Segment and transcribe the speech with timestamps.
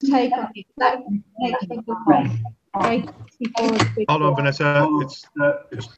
[0.00, 1.02] take on the exact
[1.38, 2.44] nature of the wrong.
[2.80, 3.06] Page
[3.40, 4.36] 64 of the big Hold on.
[4.36, 4.88] Vanessa.
[5.00, 5.90] It's, uh, just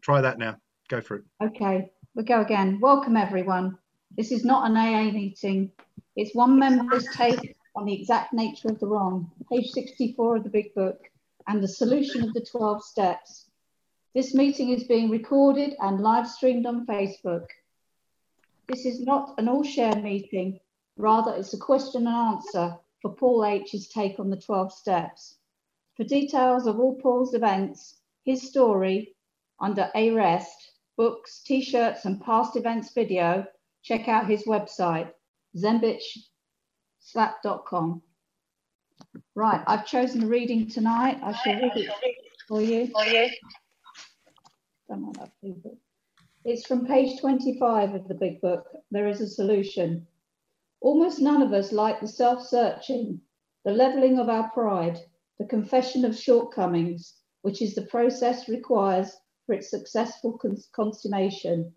[0.00, 0.56] try that now.
[0.88, 1.24] Go for it.
[1.42, 2.80] Okay, we'll go again.
[2.80, 3.78] Welcome, everyone.
[4.16, 5.70] This is not an AA meeting.
[6.16, 10.50] It's one member's take on the exact nature of the wrong, page 64 of the
[10.50, 10.98] big book,
[11.46, 13.46] and the solution of the 12 steps.
[14.14, 17.46] This meeting is being recorded and live streamed on Facebook.
[18.66, 20.58] This is not an all share meeting,
[20.96, 25.36] rather, it's a question and answer for Paul H's take on the 12 steps.
[25.96, 29.14] For details of all Paul's events, his story
[29.60, 33.46] under A Rest, books, t shirts, and past events video,
[33.82, 35.12] check out his website,
[35.56, 38.02] zenbitchslap.com.
[39.34, 41.18] Right, I've chosen a reading tonight.
[41.22, 41.90] I shall read it
[42.46, 42.92] for you.
[44.88, 45.56] Don't mind that, please.
[46.44, 48.66] It's from page 25 of the big book.
[48.90, 50.06] There is a solution.
[50.82, 53.20] Almost none of us like the self searching,
[53.64, 54.98] the leveling of our pride,
[55.38, 61.74] the confession of shortcomings, which is the process requires for its successful cons- consummation.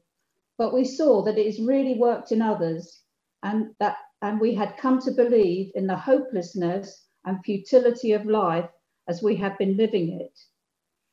[0.58, 3.04] But we saw that it has really worked in others,
[3.42, 8.70] and that and we had come to believe in the hopelessness and futility of life
[9.10, 10.40] as we have been living it.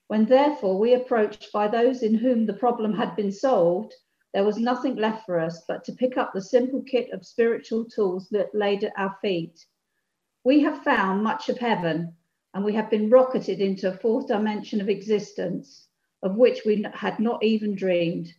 [0.06, 3.94] When therefore we approached by those in whom the problem had been solved,
[4.32, 7.84] there was nothing left for us but to pick up the simple kit of spiritual
[7.84, 9.66] tools that laid at our feet.
[10.44, 12.14] We have found much of heaven,
[12.54, 15.88] and we have been rocketed into a fourth dimension of existence,
[16.22, 18.32] of which we had not even dreamed.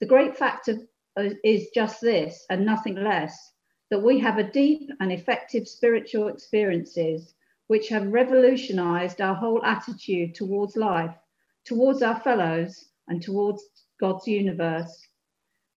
[0.00, 3.52] The great fact of, uh, is just this, and nothing less,
[3.90, 7.34] that we have a deep and effective spiritual experiences
[7.68, 11.16] which have revolutionized our whole attitude towards life,
[11.64, 13.62] towards our fellows, and towards
[13.98, 15.06] God's universe.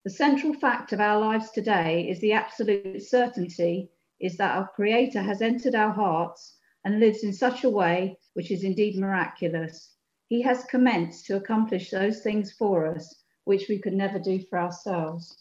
[0.04, 3.88] The central fact of our lives today is the absolute certainty
[4.20, 8.50] is that our Creator has entered our hearts and lives in such a way which
[8.50, 9.94] is indeed miraculous.
[10.28, 14.58] He has commenced to accomplish those things for us which we could never do for
[14.58, 15.38] ourselves.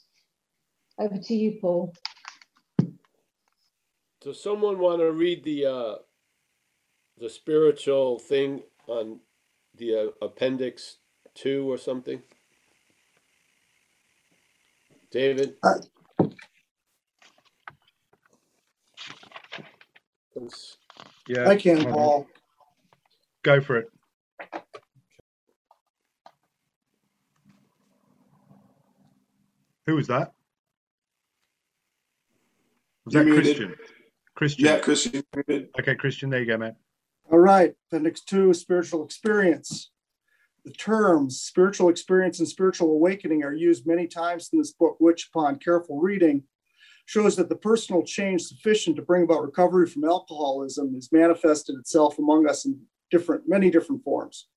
[0.98, 1.94] Over to you, Paul.
[4.22, 5.96] Does someone want to read the uh,
[7.18, 9.20] the spiritual thing on
[9.76, 11.00] the uh, appendix
[11.34, 12.22] two or something?
[15.14, 15.54] David?
[15.62, 15.76] Uh,
[21.28, 21.48] Yeah.
[21.48, 21.94] I can, hold on.
[21.94, 22.28] Paul.
[23.44, 23.90] Go for it.
[29.86, 30.34] Who was that?
[33.06, 33.46] Was You're that muted.
[33.46, 33.76] Christian?
[34.36, 34.66] Christian.
[34.66, 35.24] Yeah, Christian.
[35.80, 36.76] Okay, Christian, there you go, man.
[37.32, 39.92] All right, appendix two, spiritual experience.
[40.66, 45.30] The terms spiritual experience and spiritual awakening are used many times in this book, which
[45.34, 46.44] upon careful reading
[47.06, 52.18] shows that the personal change sufficient to bring about recovery from alcoholism has manifested itself
[52.18, 52.80] among us in
[53.12, 54.48] different, many different forms.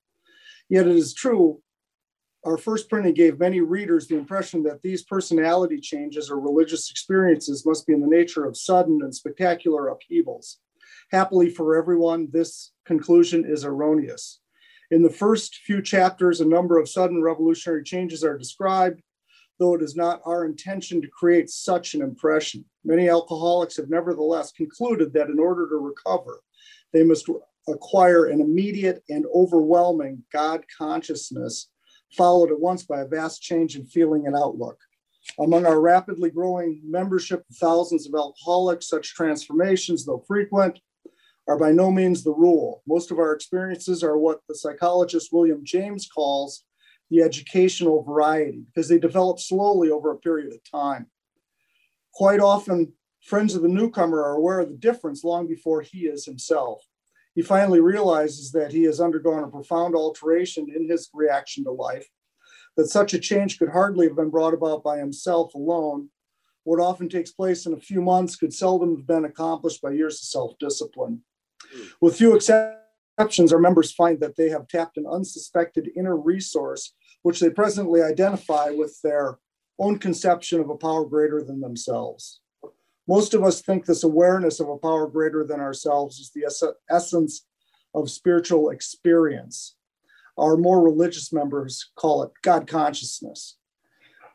[0.69, 1.61] Yet it is true,
[2.45, 7.65] our first printing gave many readers the impression that these personality changes or religious experiences
[7.65, 10.59] must be in the nature of sudden and spectacular upheavals.
[11.11, 14.39] Happily for everyone, this conclusion is erroneous.
[14.89, 19.01] In the first few chapters, a number of sudden revolutionary changes are described,
[19.59, 22.63] though it is not our intention to create such an impression.
[22.85, 26.41] Many alcoholics have nevertheless concluded that in order to recover,
[26.93, 27.29] they must
[27.67, 31.69] acquire an immediate and overwhelming God consciousness,
[32.15, 34.79] followed at once by a vast change in feeling and outlook.
[35.37, 40.79] Among our rapidly growing membership of thousands of alcoholics, such transformations, though frequent,
[41.47, 42.81] are by no means the rule.
[42.85, 46.65] Most of our experiences are what the psychologist William James calls
[47.09, 51.07] the educational variety because they develop slowly over a period of time.
[52.13, 52.93] Quite often,
[53.23, 56.83] friends of the newcomer are aware of the difference long before he is himself.
[57.33, 62.07] He finally realizes that he has undergone a profound alteration in his reaction to life,
[62.75, 66.09] that such a change could hardly have been brought about by himself alone.
[66.63, 70.15] What often takes place in a few months could seldom have been accomplished by years
[70.15, 71.21] of self discipline.
[72.01, 76.93] With few exceptions, our members find that they have tapped an unsuspected inner resource,
[77.23, 79.39] which they presently identify with their
[79.79, 82.41] own conception of a power greater than themselves.
[83.07, 86.63] Most of us think this awareness of a power greater than ourselves is the ess-
[86.89, 87.45] essence
[87.93, 89.75] of spiritual experience.
[90.37, 93.57] Our more religious members call it God consciousness.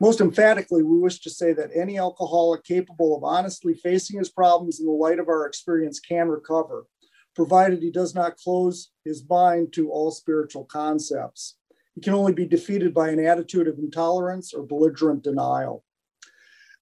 [0.01, 4.79] Most emphatically, we wish to say that any alcoholic capable of honestly facing his problems
[4.79, 6.87] in the light of our experience can recover,
[7.35, 11.57] provided he does not close his mind to all spiritual concepts.
[11.95, 15.83] He can only be defeated by an attitude of intolerance or belligerent denial.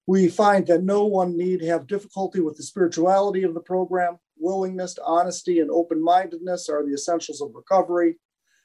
[0.06, 4.18] We find that no one need have difficulty with the spirituality of the program.
[4.38, 8.18] willingness honesty, and open mindedness are the essentials of recovery,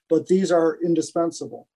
[0.09, 1.67] but these are indispensable.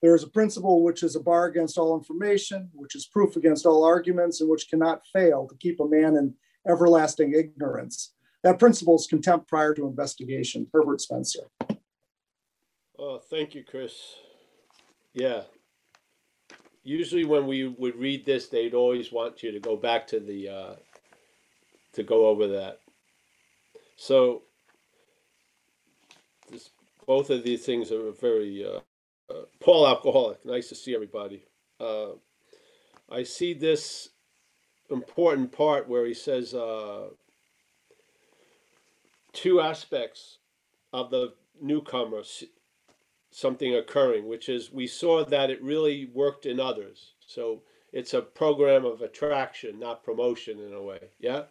[0.00, 3.66] There is a principle which is a bar against all information, which is proof against
[3.66, 6.34] all arguments, and which cannot fail to keep a man in
[6.66, 8.14] everlasting ignorance.
[8.44, 10.68] That principle is contempt prior to investigation.
[10.72, 11.44] Herbert Spencer.
[12.98, 13.94] Oh, thank you, Chris.
[15.12, 15.42] Yeah.
[16.84, 20.48] Usually when we would read this, they'd always want you to go back to the,
[20.48, 20.74] uh,
[21.92, 22.80] to go over that.
[23.96, 24.42] So
[26.50, 26.70] this,
[27.06, 28.80] both of these things are very, uh,
[29.32, 31.42] uh, Paul Alcoholic, nice to see everybody.
[31.80, 32.12] Uh,
[33.10, 34.10] I see this
[34.90, 37.08] important part where he says, uh,
[39.38, 40.38] two aspects
[40.92, 42.22] of the newcomer
[43.30, 47.12] something occurring, which is we saw that it really worked in others.
[47.24, 47.62] So
[47.92, 51.10] it's a program of attraction, not promotion in a way.
[51.20, 51.42] Yeah.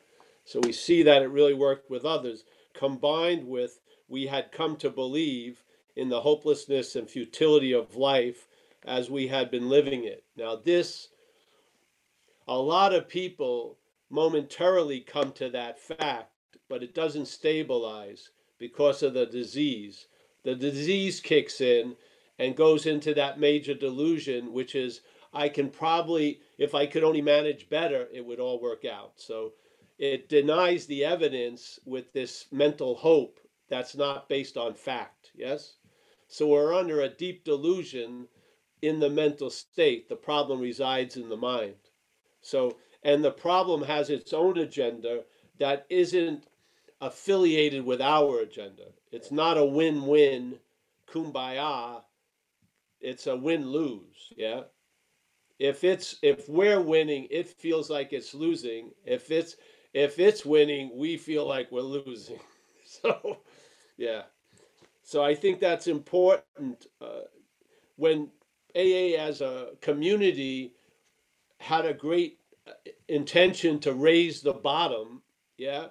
[0.43, 2.43] So we see that it really worked with others,
[2.73, 3.79] combined with
[4.09, 5.63] we had come to believe
[5.95, 8.49] in the hopelessness and futility of life
[8.85, 10.25] as we had been living it.
[10.35, 11.07] Now, this,
[12.49, 13.77] a lot of people
[14.09, 16.31] momentarily come to that fact,
[16.69, 18.29] but it doesn't stabilize
[18.59, 20.07] because of the disease.
[20.43, 21.95] The disease kicks in
[22.39, 25.01] and goes into that major delusion, which is
[25.33, 29.13] I can probably, if I could only manage better, it would all work out.
[29.17, 29.53] So
[29.97, 35.31] it denies the evidence with this mental hope that's not based on fact.
[35.35, 35.75] Yes?
[36.27, 38.27] So we're under a deep delusion
[38.81, 40.07] in the mental state.
[40.07, 41.75] The problem resides in the mind.
[42.41, 45.23] So, and the problem has its own agenda
[45.59, 46.45] that isn't
[47.01, 48.85] affiliated with our agenda.
[49.11, 50.59] It's not a win win,
[51.11, 52.01] kumbaya.
[52.99, 54.33] It's a win lose.
[54.35, 54.61] Yeah.
[55.59, 58.91] If it's if we're winning, it feels like it's losing.
[59.05, 59.55] If it's
[59.93, 62.39] if it's winning, we feel like we're losing.
[62.89, 63.39] So,
[63.97, 64.23] yeah.
[65.03, 66.87] So I think that's important.
[67.01, 67.27] Uh,
[67.97, 68.29] when
[68.75, 70.73] AA as a community
[71.59, 72.71] had a great uh,
[73.07, 75.21] intention to raise the bottom,
[75.57, 75.87] yeah,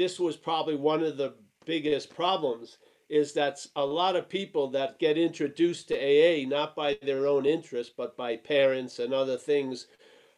[0.00, 1.34] this was probably one of the
[1.66, 2.78] biggest problems
[3.10, 7.44] is that a lot of people that get introduced to AA not by their own
[7.44, 9.88] interest but by parents and other things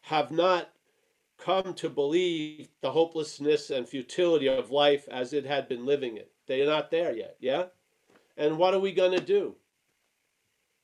[0.01, 0.69] have not
[1.37, 6.29] come to believe the hopelessness and futility of life as it had been living it.
[6.45, 7.67] They're not there yet, yeah?
[8.35, 9.55] And what are we going to do?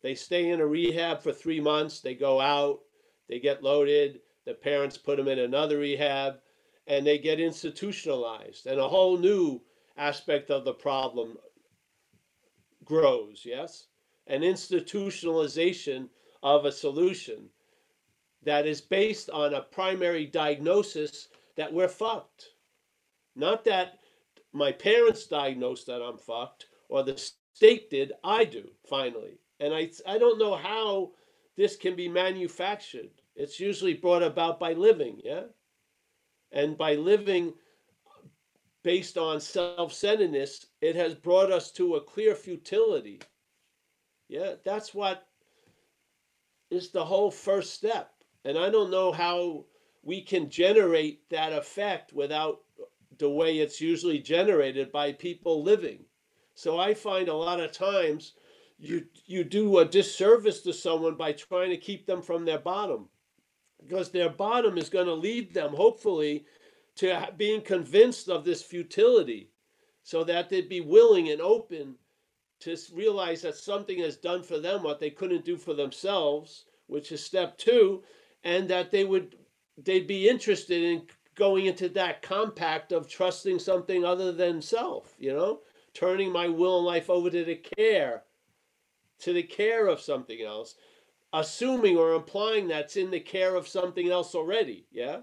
[0.01, 2.79] They stay in a rehab for three months, they go out,
[3.27, 6.39] they get loaded, the parents put them in another rehab,
[6.89, 8.65] and they get institutionalized.
[8.65, 9.61] And a whole new
[9.95, 11.37] aspect of the problem
[12.83, 13.85] grows, yes?
[14.27, 16.09] An institutionalization
[16.41, 17.49] of a solution
[18.43, 22.47] that is based on a primary diagnosis that we're fucked.
[23.35, 23.99] Not that
[24.51, 27.21] my parents diagnosed that I'm fucked or the
[27.53, 29.39] state did, I do finally.
[29.59, 31.11] And I, I don't know how
[31.55, 33.11] this can be manufactured.
[33.35, 35.43] It's usually brought about by living, yeah?
[36.51, 37.53] And by living
[38.83, 43.21] based on self centeredness, it has brought us to a clear futility.
[44.27, 45.27] Yeah, that's what
[46.69, 48.11] is the whole first step.
[48.45, 49.65] And I don't know how
[50.03, 52.61] we can generate that effect without
[53.17, 56.05] the way it's usually generated by people living.
[56.55, 58.33] So I find a lot of times
[58.77, 63.09] you you do a disservice to someone by trying to keep them from their bottom
[63.81, 66.45] because their bottom is going to lead them hopefully
[66.95, 69.49] to being convinced of this futility
[70.03, 71.95] so that they'd be willing and open
[72.59, 77.11] to realize that something has done for them what they couldn't do for themselves which
[77.11, 78.03] is step 2
[78.43, 79.35] and that they would
[79.77, 81.03] they'd be interested in
[81.35, 85.61] going into that compact of trusting something other than self you know?
[85.93, 88.23] Turning my will and life over to the care
[89.19, 90.75] to the care of something else
[91.33, 95.21] assuming or implying that's in the care of something else already yeah?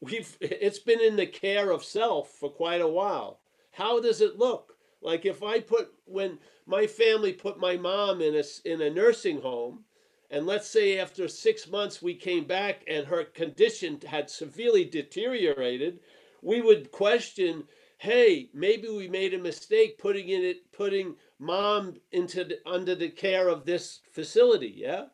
[0.00, 3.40] We've it's been in the care of self for quite a while.
[3.72, 4.74] How does it look?
[5.02, 9.40] Like if i put when my family put my mom in a in a nursing
[9.40, 9.84] home
[10.30, 16.00] and let's say after 6 months we came back and her condition had severely deteriorated
[16.42, 17.64] we would question
[17.98, 23.48] hey maybe we made a mistake putting in it putting mom into under the care
[23.48, 25.06] of this facility yeah?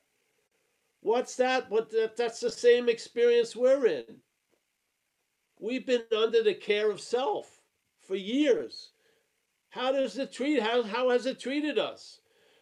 [1.00, 1.69] What's that?
[1.69, 4.05] What that, that's the same experience we're in.
[5.59, 7.61] We've been under the care of self
[8.00, 8.91] for years.
[9.71, 12.21] How does it treat how, how has it treated us?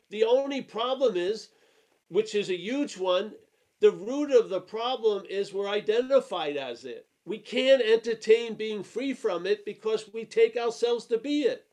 [0.09, 1.51] The only problem is
[2.09, 3.33] which is a huge one
[3.81, 7.07] the root of the problem is we're identified as it.
[7.25, 11.67] We can't entertain being free from it because we take ourselves to be it.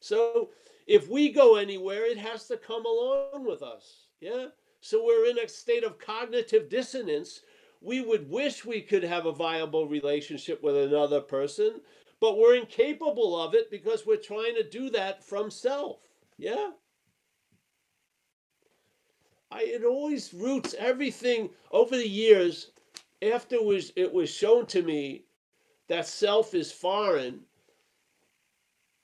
[0.00, 0.50] So
[0.88, 4.06] if we go anywhere, it has to come along with us.
[4.20, 4.46] Yeah.
[4.80, 7.42] So we're in a state of cognitive dissonance.
[7.82, 11.82] We would wish we could have a viable relationship with another person,
[12.20, 15.98] but we're incapable of it because we're trying to do that from self.
[16.38, 16.70] Yeah.
[19.50, 22.70] I, it always roots everything over the years
[23.22, 25.24] after it was, it was shown to me
[25.88, 27.40] that self is foreign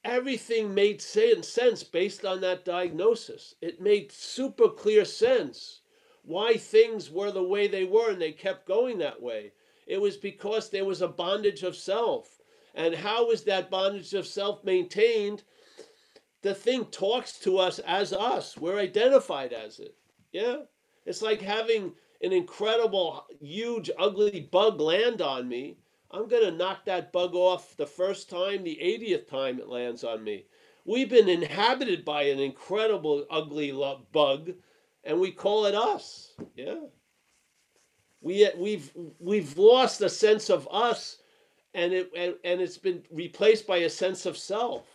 [0.05, 3.55] everything made sense based on that diagnosis.
[3.61, 5.81] It made super clear sense
[6.23, 9.53] why things were the way they were and they kept going that way.
[9.87, 12.39] It was because there was a bondage of self.
[12.75, 15.43] And how is that bondage of self maintained?
[16.43, 18.57] The thing talks to us as us.
[18.57, 19.95] We're identified as it.
[20.33, 20.63] Yeah.
[21.07, 21.93] It's like having
[22.23, 25.77] an incredible, huge, ugly bug land on me
[26.15, 30.05] I'm going to knock that bug off the first time, the 80th time it lands
[30.05, 30.45] on me.
[30.85, 33.73] We've been inhabited by an incredible, ugly
[34.13, 34.53] bug,
[35.03, 36.35] and we call it us.
[36.55, 36.83] Yeah.
[38.21, 41.19] We, we've, we've lost a sense of us,
[41.75, 44.87] and, it, and, and it's been replaced by a sense of self.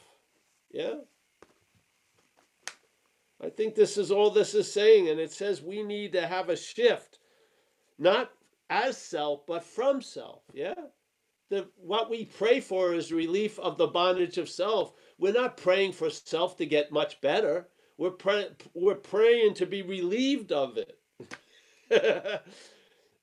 [0.72, 1.00] Yeah.
[3.44, 6.48] I think this is all this is saying, and it says we need to have
[6.48, 7.20] a shift,
[7.98, 8.32] not
[8.70, 10.44] as self, but from self.
[10.54, 10.76] Yeah
[11.50, 14.94] the what we pray for is relief of the bondage of self.
[15.18, 17.68] We're not praying for self to get much better.
[17.98, 20.98] We're pray, we're praying to be relieved of it.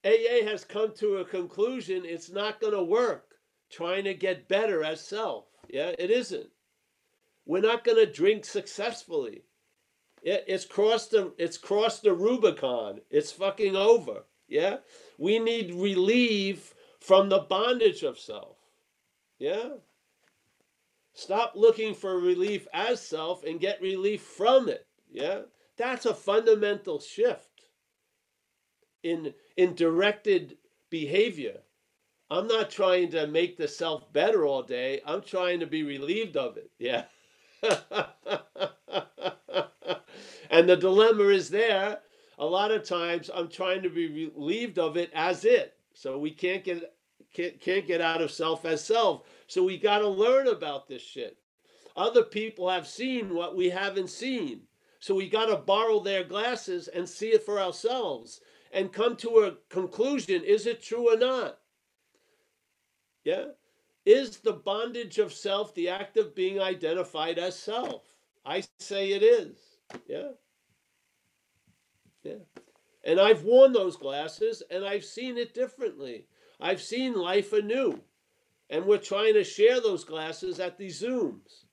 [0.04, 3.36] AA has come to a conclusion it's not going to work
[3.70, 5.46] trying to get better as self.
[5.68, 6.48] Yeah, it isn't.
[7.46, 9.42] We're not going to drink successfully.
[10.22, 13.00] It, it's crossed the it's crossed the Rubicon.
[13.10, 14.24] It's fucking over.
[14.48, 14.78] Yeah,
[15.18, 16.74] we need relief
[17.06, 18.56] from the bondage of self.
[19.38, 19.74] Yeah?
[21.14, 24.84] Stop looking for relief as self and get relief from it.
[25.08, 25.42] Yeah?
[25.76, 27.62] That's a fundamental shift
[29.04, 30.56] in in directed
[30.90, 31.58] behavior.
[32.28, 35.00] I'm not trying to make the self better all day.
[35.06, 36.72] I'm trying to be relieved of it.
[36.78, 37.04] Yeah.
[40.50, 42.00] and the dilemma is there.
[42.38, 45.74] A lot of times I'm trying to be relieved of it as it.
[45.94, 46.95] So we can't get
[47.36, 49.22] can't, can't get out of self as self.
[49.46, 51.36] So we got to learn about this shit.
[51.94, 54.62] Other people have seen what we haven't seen.
[55.00, 58.40] So we got to borrow their glasses and see it for ourselves
[58.72, 61.58] and come to a conclusion is it true or not?
[63.24, 63.46] Yeah?
[64.04, 68.02] Is the bondage of self the act of being identified as self?
[68.44, 69.56] I say it is.
[70.08, 70.30] Yeah?
[72.22, 72.38] Yeah.
[73.04, 76.26] And I've worn those glasses and I've seen it differently.
[76.60, 78.00] I've seen life anew.
[78.68, 81.64] And we're trying to share those glasses at these Zooms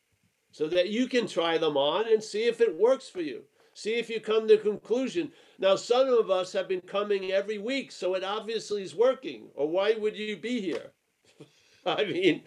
[0.52, 3.44] so that you can try them on and see if it works for you.
[3.74, 5.32] See if you come to a conclusion.
[5.58, 9.48] Now, some of us have been coming every week, so it obviously is working.
[9.56, 10.92] Or why would you be here?
[11.86, 12.44] I mean,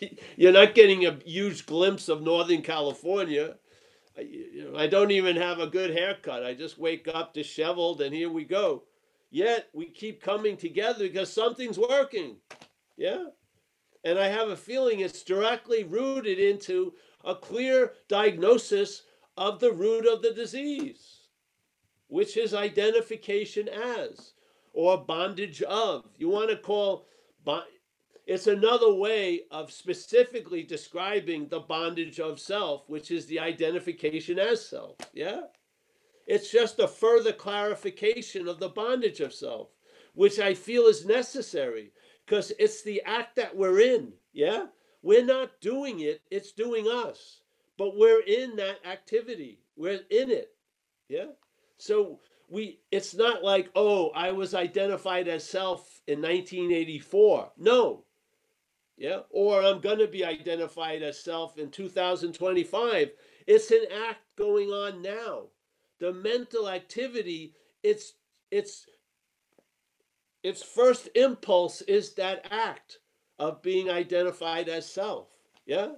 [0.36, 3.56] you're not getting a huge glimpse of Northern California.
[4.76, 6.44] I don't even have a good haircut.
[6.44, 8.84] I just wake up disheveled, and here we go.
[9.32, 12.36] Yet we keep coming together because something's working.
[12.98, 13.24] Yeah.
[14.04, 16.92] And I have a feeling it's directly rooted into
[17.24, 19.04] a clear diagnosis
[19.38, 21.28] of the root of the disease,
[22.08, 24.34] which is identification as
[24.74, 26.04] or bondage of.
[26.18, 27.06] You want to call
[28.26, 34.68] it's another way of specifically describing the bondage of self, which is the identification as
[34.68, 34.96] self.
[35.14, 35.40] Yeah?
[36.32, 39.68] It's just a further clarification of the bondage of self,
[40.14, 41.92] which I feel is necessary
[42.24, 44.14] because it's the act that we're in.
[44.32, 44.68] Yeah?
[45.02, 47.42] We're not doing it, it's doing us.
[47.76, 49.60] But we're in that activity.
[49.76, 50.54] We're in it.
[51.06, 51.32] Yeah?
[51.76, 58.06] So we it's not like, "Oh, I was identified as self in 1984." No.
[58.96, 59.20] Yeah?
[59.28, 63.10] Or I'm going to be identified as self in 2025.
[63.46, 65.48] It's an act going on now
[66.02, 67.54] the mental activity
[67.84, 68.14] its
[68.50, 68.86] its
[70.42, 72.98] its first impulse is that act
[73.38, 75.28] of being identified as self
[75.64, 75.92] yeah?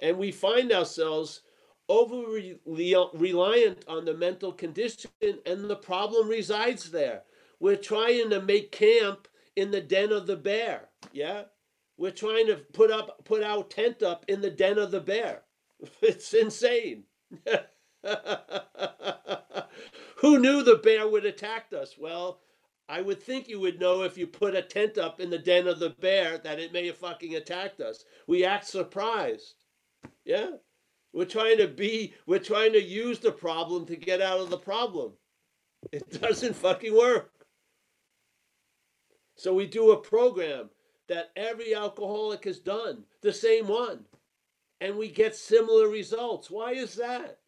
[0.00, 1.42] And we find ourselves
[1.90, 7.24] over reliant on the mental condition and the problem resides there.
[7.58, 11.42] We're trying to make camp in the den of the bear yeah?
[11.98, 15.42] We're trying to put up put our tent up in the den of the bear.
[16.00, 17.04] It's insane
[20.18, 21.96] Who knew the bear would attack us?
[21.98, 22.40] Well,
[22.88, 25.66] I would think you would know if you put a tent up in the den
[25.66, 28.04] of the bear that it may have fucking attacked us.
[28.26, 29.54] We act surprised.
[30.24, 30.50] Yeah?
[31.12, 34.58] We're trying to be, we're trying to use the problem to get out of the
[34.58, 35.12] problem.
[35.92, 37.32] It doesn't fucking work.
[39.36, 40.70] So we do a program
[41.08, 44.04] that every alcoholic has done, the same one,
[44.80, 46.50] and we get similar results.
[46.50, 47.39] Why is that?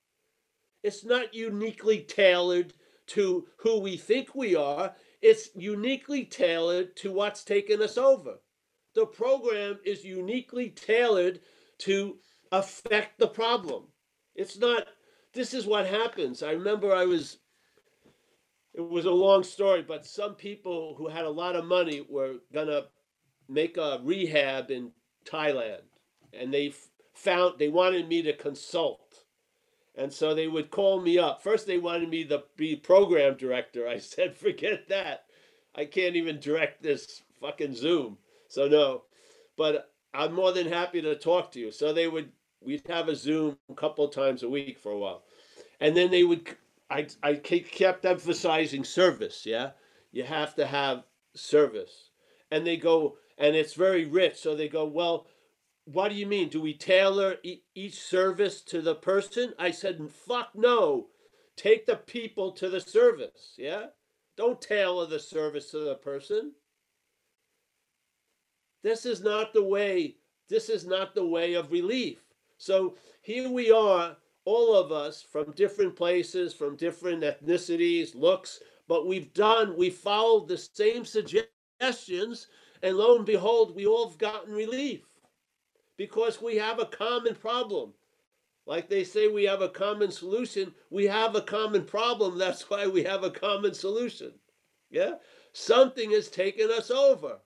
[0.83, 2.75] It's not uniquely tailored
[3.09, 8.39] to who we think we are, it's uniquely tailored to what's taken us over.
[8.95, 11.41] The program is uniquely tailored
[11.79, 12.19] to
[12.51, 13.85] affect the problem.
[14.35, 14.87] It's not,
[15.33, 16.43] this is what happens.
[16.43, 17.39] I remember I was,
[18.75, 22.37] it was a long story, but some people who had a lot of money were
[22.53, 22.87] going to
[23.49, 24.91] make a rehab in
[25.25, 25.83] Thailand.
[26.33, 26.73] And they
[27.15, 29.02] found, they wanted me to consult.
[29.95, 31.43] And so they would call me up.
[31.43, 33.87] First, they wanted me to be program director.
[33.87, 35.25] I said, forget that.
[35.75, 38.19] I can't even direct this fucking Zoom.
[38.49, 39.03] So, no.
[39.57, 41.73] But I'm more than happy to talk to you.
[41.73, 42.31] So they would,
[42.61, 45.23] we'd have a Zoom a couple times a week for a while.
[45.81, 46.57] And then they would,
[46.91, 49.45] I, I kept emphasizing service.
[49.45, 49.71] Yeah.
[50.11, 52.11] You have to have service.
[52.51, 54.37] And they go, and it's very rich.
[54.37, 55.27] So they go, well,
[55.93, 56.49] what do you mean?
[56.49, 59.55] Do we tailor e- each service to the person?
[59.59, 61.09] I said, fuck no.
[61.57, 63.55] Take the people to the service.
[63.57, 63.87] Yeah.
[64.37, 66.53] Don't tailor the service to the person.
[68.83, 70.17] This is not the way.
[70.49, 72.19] This is not the way of relief.
[72.59, 79.07] So here we are, all of us from different places, from different ethnicities, looks, but
[79.07, 82.49] we've done, we followed the same suggestions,
[82.83, 85.03] and lo and behold, we all have gotten relief
[86.03, 87.93] because we have a common problem.
[88.67, 90.75] Like they say, we have a common solution.
[90.91, 92.39] We have a common problem.
[92.39, 94.33] That's why we have a common solution.
[94.91, 95.13] Yeah?
[95.53, 97.39] Something has taken us over.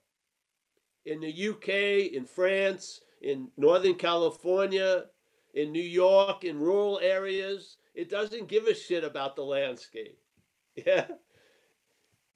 [1.04, 5.04] In the UK, in France, in Northern California,
[5.52, 10.18] in New York, in rural areas, it doesn't give a shit about the landscape.
[10.86, 11.08] Yeah?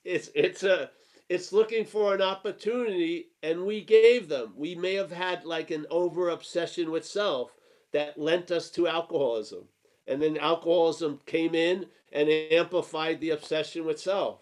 [0.05, 0.91] It's it's a
[1.31, 4.53] it's looking for an opportunity and we gave them.
[4.57, 7.53] We may have had like an over obsession with self
[7.93, 9.69] that lent us to alcoholism.
[10.09, 14.41] And then alcoholism came in and amplified the obsession with self.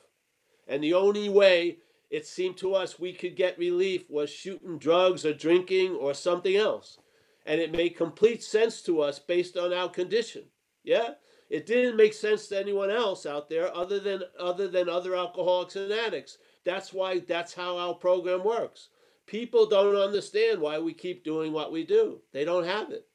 [0.66, 1.76] And the only way
[2.08, 6.56] it seemed to us we could get relief was shooting drugs or drinking or something
[6.56, 6.96] else.
[7.44, 10.44] And it made complete sense to us based on our condition.
[10.84, 11.10] Yeah?
[11.50, 15.76] It didn't make sense to anyone else out there other than other than other alcoholics
[15.76, 18.88] and addicts that's why that's how our program works.
[19.26, 22.20] People don't understand why we keep doing what we do.
[22.32, 23.06] They don't have it.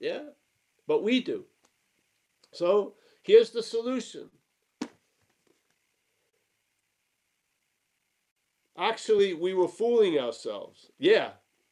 [0.00, 0.22] Yeah.
[0.86, 1.44] But we do.
[2.52, 4.28] So here's the solution.
[8.76, 10.90] Actually, we were fooling ourselves.
[10.98, 11.30] Yeah.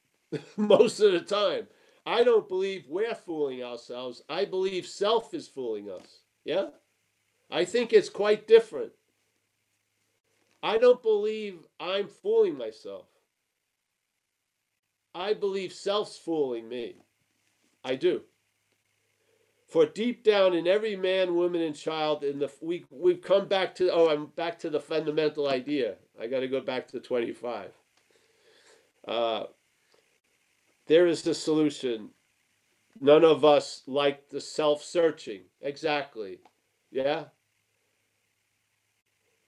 [0.56, 1.66] Most of the time.
[2.06, 4.22] I don't believe we're fooling ourselves.
[4.28, 6.20] I believe self is fooling us.
[6.44, 6.68] Yeah?
[7.50, 8.92] I think it's quite different.
[10.62, 13.06] I don't believe I'm fooling myself.
[15.14, 16.96] I believe self's fooling me.
[17.84, 18.22] I do.
[19.66, 23.74] For deep down in every man, woman, and child, in the we we've come back
[23.76, 25.94] to oh I'm back to the fundamental idea.
[26.20, 27.72] I got to go back to twenty five.
[29.06, 29.44] Uh,
[30.86, 32.10] there is the solution.
[33.00, 35.42] None of us like the self searching.
[35.60, 36.40] Exactly.
[36.90, 37.26] Yeah.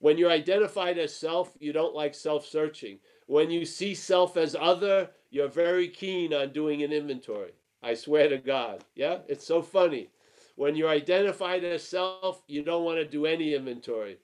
[0.03, 2.99] When you're identified as self, you don't like self searching.
[3.27, 7.53] When you see self as other, you're very keen on doing an inventory.
[7.85, 8.83] I swear to God.
[8.97, 9.19] Yeah?
[9.29, 10.11] It's so funny.
[10.57, 14.19] When you're identified as self, you don't want to do any inventory.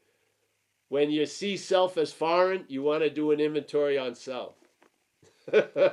[0.89, 4.57] When you see self as foreign, you want to do an inventory on self.
[5.47, 5.93] the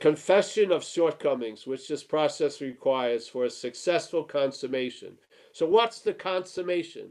[0.00, 5.16] confession of shortcomings, which this process requires for a successful consummation,
[5.52, 7.10] so, what's the consummation?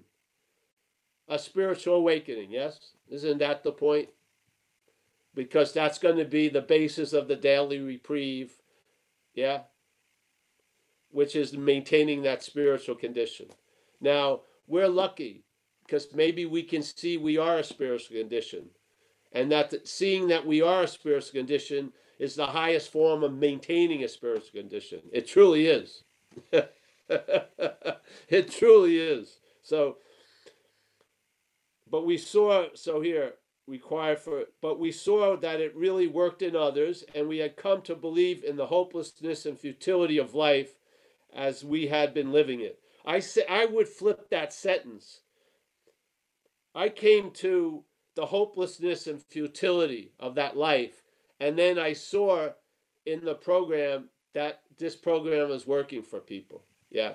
[1.30, 2.94] A spiritual awakening, yes?
[3.10, 4.10] Isn't that the point?
[5.34, 8.54] Because that's going to be the basis of the daily reprieve,
[9.34, 9.62] yeah?
[11.12, 13.48] Which is maintaining that spiritual condition.
[14.02, 15.44] Now, we're lucky
[15.86, 18.70] because maybe we can see we are a spiritual condition.
[19.34, 24.04] And that seeing that we are a spiritual condition is the highest form of maintaining
[24.04, 25.02] a spiritual condition.
[25.12, 26.04] It truly is.
[28.30, 29.40] it truly is.
[29.62, 29.98] So,
[31.90, 33.34] but we saw, so here,
[33.68, 37.82] require for, but we saw that it really worked in others, and we had come
[37.84, 40.78] to believe in the hopelessness and futility of life
[41.34, 42.80] as we had been living it.
[43.06, 45.22] I say I would flip that sentence.
[46.74, 47.84] I came to
[48.16, 51.02] the hopelessness and futility of that life,
[51.40, 52.50] and then I saw
[53.06, 56.64] in the program that this program was working for people.
[56.92, 57.14] Yeah.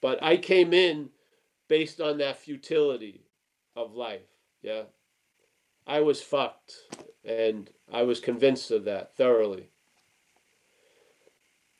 [0.00, 1.10] But I came in
[1.68, 3.24] based on that futility
[3.74, 4.22] of life.
[4.62, 4.84] Yeah.
[5.86, 6.74] I was fucked
[7.24, 9.68] and I was convinced of that thoroughly.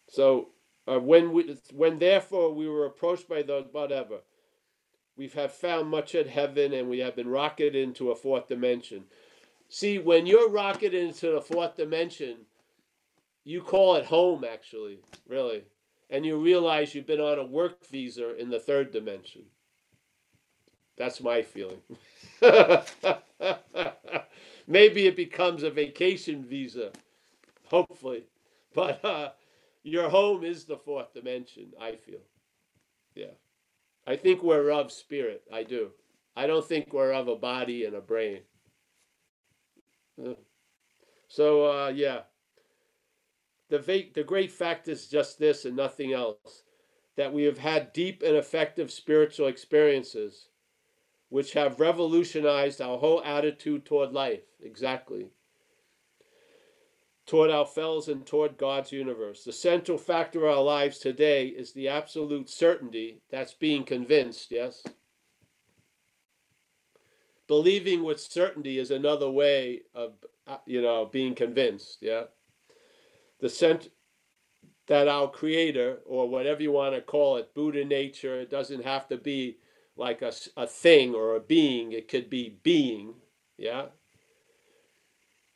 [0.08, 0.48] So
[0.86, 4.18] uh, when we when therefore we were approached by those whatever,
[5.16, 9.04] we have found much at heaven and we have been rocketed into a fourth dimension.
[9.68, 12.36] See, when you're rocketed into the fourth dimension,
[13.42, 15.64] you call it home actually, really.
[16.10, 19.42] And you realize you've been on a work visa in the third dimension.
[20.96, 21.80] That's my feeling.
[24.66, 26.90] Maybe it becomes a vacation visa,
[27.66, 28.24] hopefully.
[28.74, 29.30] But uh,
[29.82, 32.20] your home is the fourth dimension, I feel.
[33.14, 33.34] Yeah.
[34.06, 35.42] I think we're of spirit.
[35.52, 35.90] I do.
[36.36, 38.40] I don't think we're of a body and a brain.
[41.28, 42.20] So, uh, yeah.
[43.68, 46.62] The, va- the great fact is just this and nothing else
[47.16, 50.48] that we have had deep and effective spiritual experiences
[51.28, 54.44] which have revolutionized our whole attitude toward life.
[54.62, 55.26] Exactly.
[57.26, 59.42] Toward ourselves and toward God's universe.
[59.42, 64.84] The central factor of our lives today is the absolute certainty that's being convinced, yes?
[67.48, 70.12] Believing with certainty is another way of,
[70.46, 72.24] uh, you know, being convinced, yeah?
[73.40, 73.90] The cent-
[74.86, 79.08] that our creator, or whatever you want to call it, Buddha nature, it doesn't have
[79.08, 79.58] to be
[79.96, 83.14] like a, a thing or a being, it could be being,
[83.56, 83.86] yeah,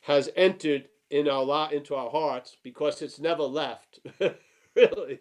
[0.01, 3.99] has entered in our lot into our hearts because it's never left,
[4.75, 5.19] really,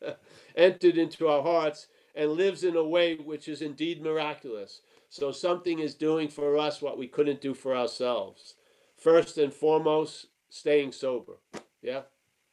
[0.56, 4.82] entered into our hearts and lives in a way which is indeed miraculous.
[5.08, 8.54] So something is doing for us what we couldn't do for ourselves.
[8.96, 11.34] First and foremost, staying sober,
[11.82, 12.02] yeah,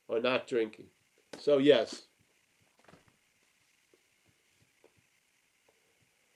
[0.07, 0.85] or not drinking.
[1.37, 2.03] So yes,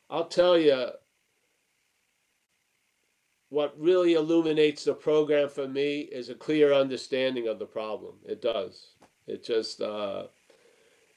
[0.10, 0.90] I'll tell you
[3.50, 8.16] what really illuminates the program for me is a clear understanding of the problem.
[8.26, 8.96] It does.
[9.28, 10.28] It just uh,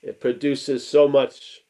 [0.02, 1.60] it produces so much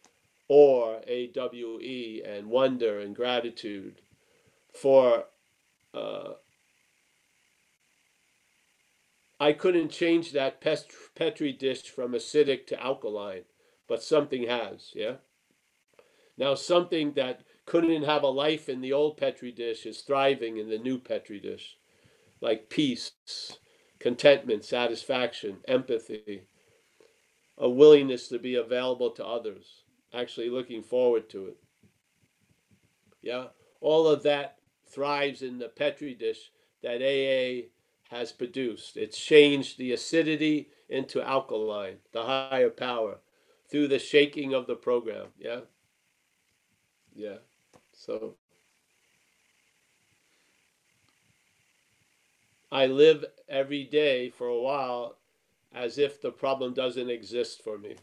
[0.48, 4.00] awe, A W E, and wonder and gratitude
[4.72, 5.24] for.
[5.92, 6.34] Uh,
[9.44, 13.42] I couldn't change that petri dish from acidic to alkaline,
[13.86, 15.16] but something has, yeah.
[16.38, 20.70] Now, something that couldn't have a life in the old Petri dish is thriving in
[20.70, 21.76] the new Petri dish,
[22.40, 23.12] like peace,
[23.98, 26.46] contentment, satisfaction, empathy,
[27.58, 31.58] a willingness to be available to others, actually looking forward to it.
[33.20, 33.48] Yeah,
[33.82, 34.56] all of that
[34.88, 36.50] thrives in the Petri dish
[36.82, 37.68] that AA
[38.14, 38.96] has produced.
[38.96, 43.18] It's changed the acidity into alkaline, the higher power,
[43.68, 45.26] through the shaking of the program.
[45.38, 45.60] Yeah.
[47.14, 47.38] Yeah.
[47.92, 48.36] So
[52.70, 55.16] I live every day for a while
[55.74, 57.96] as if the problem doesn't exist for me.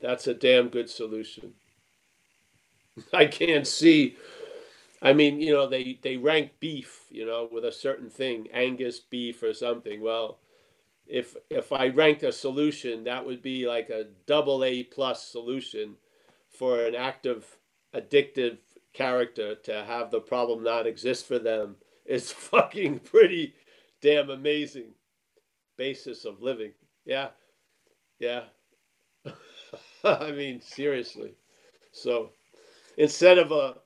[0.00, 1.52] That's a damn good solution.
[3.12, 4.16] I can't see.
[5.06, 9.00] I mean, you know, they, they rank beef, you know, with a certain thing, Angus
[9.00, 10.02] beef or something.
[10.02, 10.40] Well,
[11.06, 15.96] if if I ranked a solution, that would be like a double A plus solution
[16.50, 17.58] for an active
[17.94, 18.58] addictive
[18.94, 23.54] character to have the problem not exist for them is fucking pretty
[24.02, 24.92] damn amazing
[25.78, 26.72] basis of living.
[27.06, 27.30] Yeah.
[28.20, 28.44] Yeah.
[30.04, 31.34] I mean, seriously.
[31.92, 32.30] So
[32.98, 33.76] instead of a,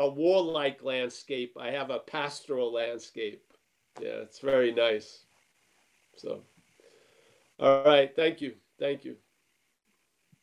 [0.00, 3.44] a warlike landscape, I have a pastoral landscape.
[4.00, 5.26] Yeah, it's very nice.
[6.16, 6.42] So,
[7.58, 8.10] all right.
[8.16, 8.54] Thank you.
[8.78, 9.16] Thank you.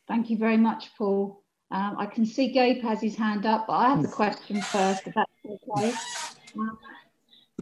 [0.07, 1.41] Thank you very much, Paul.
[1.71, 5.07] Um, I can see Gabe has his hand up, but I have the question first,
[5.07, 5.93] if that's okay.
[6.55, 6.77] Um,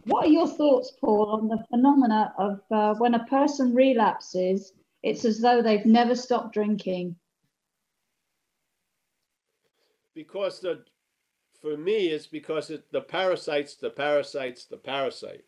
[0.04, 5.24] what are your thoughts, Paul, on the phenomena of uh, when a person relapses, it's
[5.24, 7.16] as though they've never stopped drinking?
[10.14, 10.84] Because the,
[11.66, 15.44] for me, it's because it, the parasites, the parasites, the parasite.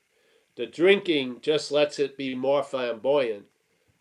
[0.56, 3.44] The drinking just lets it be more flamboyant,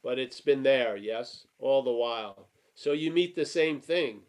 [0.04, 2.48] but it's been there, yes, all the while.
[2.74, 4.22] So you meet the same thing.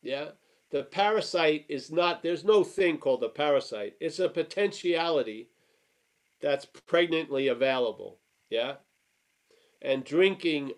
[0.00, 0.30] Yeah.
[0.70, 3.94] The parasite is not, there's no thing called a parasite.
[4.00, 5.50] It's a potentiality
[6.40, 8.18] that's pregnantly available.
[8.48, 8.76] Yeah.
[9.82, 10.72] And drinking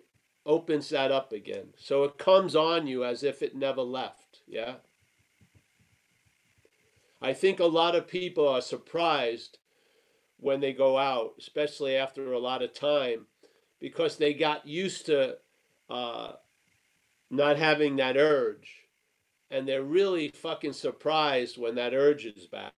[0.45, 1.67] opens that up again.
[1.77, 4.41] So it comes on you as if it never left.
[4.45, 4.75] Yeah.
[7.21, 9.57] I think a lot of people are surprised
[10.37, 13.27] when they go out, especially after a lot of time,
[13.79, 15.37] because they got used to
[15.89, 16.33] uh,
[17.29, 18.85] not having that urge.
[19.51, 22.73] And they're really fucking surprised when that urge is back.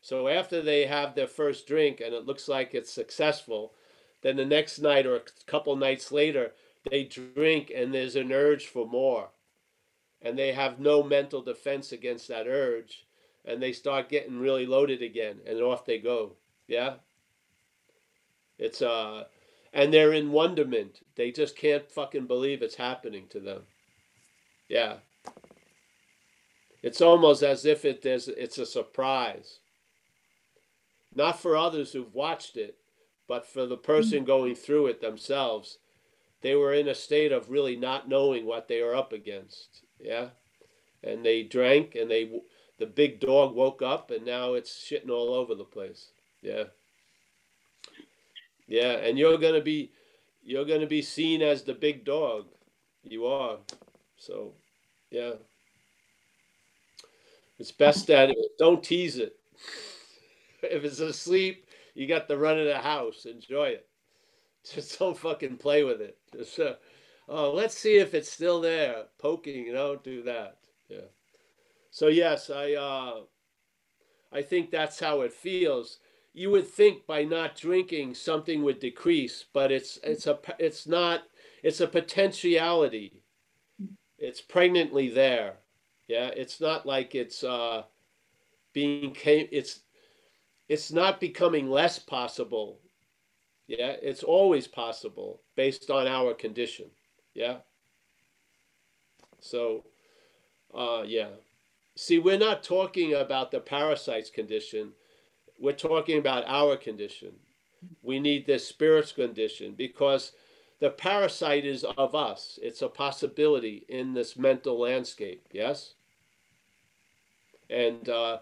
[0.00, 3.74] So after they have their first drink and it looks like it's successful,
[4.22, 6.52] then the next night or a couple nights later,
[6.90, 9.30] they drink and there's an urge for more.
[10.22, 13.07] And they have no mental defense against that urge.
[13.44, 16.32] And they start getting really loaded again and off they go.
[16.66, 16.94] Yeah.
[18.58, 19.24] It's uh
[19.72, 21.00] and they're in wonderment.
[21.16, 23.62] They just can't fucking believe it's happening to them.
[24.68, 24.96] Yeah.
[26.82, 29.58] It's almost as if it is it's a surprise.
[31.14, 32.76] Not for others who've watched it,
[33.26, 35.78] but for the person going through it themselves.
[36.40, 39.82] They were in a state of really not knowing what they were up against.
[40.00, 40.28] Yeah.
[41.02, 42.40] And they drank and they
[42.78, 46.10] the big dog woke up and now it's shitting all over the place.
[46.42, 46.64] Yeah.
[48.66, 49.92] Yeah, and you're gonna be
[50.42, 52.46] you're gonna be seen as the big dog.
[53.02, 53.58] You are.
[54.16, 54.52] So
[55.10, 55.32] yeah.
[57.58, 59.36] It's best that it, don't tease it.
[60.60, 63.26] If it's asleep, you got the run of the house.
[63.26, 63.86] Enjoy it.
[64.74, 66.18] Just don't fucking play with it.
[66.36, 66.74] Just uh,
[67.28, 69.04] oh, let's see if it's still there.
[69.18, 70.56] Poking, you know, do that.
[70.88, 71.06] Yeah.
[71.90, 73.22] So yes, I uh
[74.32, 75.98] I think that's how it feels
[76.34, 81.22] you would think by not drinking something would decrease, but it's it's a it's not
[81.62, 83.22] it's a potentiality.
[84.18, 85.58] It's pregnantly there.
[86.08, 87.84] Yeah, it's not like it's uh
[88.72, 89.80] being came it's
[90.68, 92.80] it's not becoming less possible.
[93.66, 96.86] Yeah, it's always possible based on our condition.
[97.34, 97.58] Yeah.
[99.40, 99.84] So
[100.74, 101.28] uh yeah.
[102.00, 104.92] See, we're not talking about the parasite's condition
[105.58, 107.32] we're talking about our condition.
[108.02, 110.32] We need this spirit's condition because
[110.80, 112.58] the parasite is of us.
[112.62, 115.94] It's a possibility in this mental landscape, yes?
[117.68, 118.38] And uh,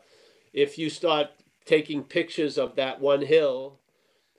[0.53, 1.31] if you start
[1.65, 3.79] taking pictures of that one hill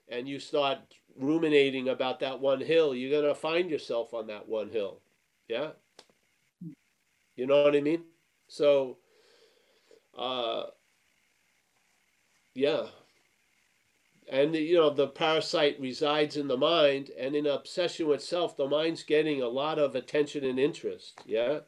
[0.08, 0.78] and you start
[1.18, 5.00] ruminating about that one hill, you're going to find yourself on that one hill.
[5.48, 5.70] Yeah?
[7.34, 8.04] You know what I mean?
[8.46, 8.98] So,
[10.18, 10.64] uh,
[12.54, 12.86] yeah.
[14.30, 18.68] And you know, the parasite resides in the mind, and in obsession with self, the
[18.68, 21.20] mind's getting a lot of attention and interest.
[21.24, 21.60] Yeah.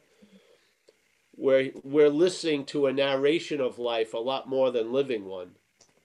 [1.35, 5.51] We're, we're listening to a narration of life a lot more than living one.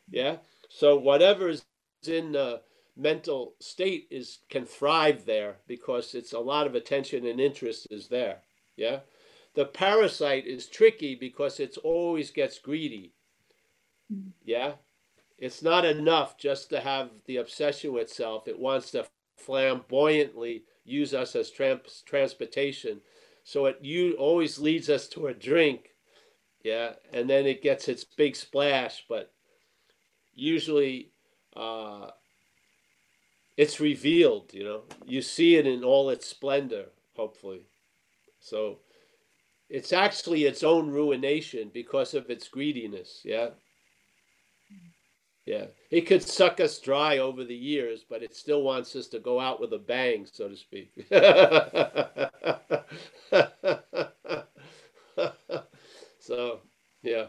[0.08, 0.36] Yeah.
[0.70, 1.64] So whatever is
[2.06, 2.62] in the
[2.96, 8.08] mental state is can thrive there because it's a lot of attention and interest is
[8.08, 8.38] there.
[8.76, 9.00] Yeah.
[9.56, 13.12] The parasite is tricky because it always gets greedy
[14.44, 14.74] yeah?
[15.38, 18.48] It's not enough just to have the obsession with self.
[18.48, 19.06] It wants to
[19.38, 23.00] flamboyantly use us as trans- transportation.
[23.44, 25.90] So it you always leads us to a drink,
[26.64, 29.32] yeah, and then it gets its big splash, but
[30.34, 31.12] usually
[31.56, 32.10] uh,
[33.56, 34.82] it's revealed, you know.
[35.06, 37.62] You see it in all its splendor, hopefully.
[38.40, 38.80] So
[39.68, 43.50] it's actually its own ruination because of its greediness, yeah.
[45.46, 49.20] Yeah, it could suck us dry over the years, but it still wants us to
[49.20, 50.90] go out with a bang, so to speak.
[56.18, 56.60] so,
[57.04, 57.26] yeah.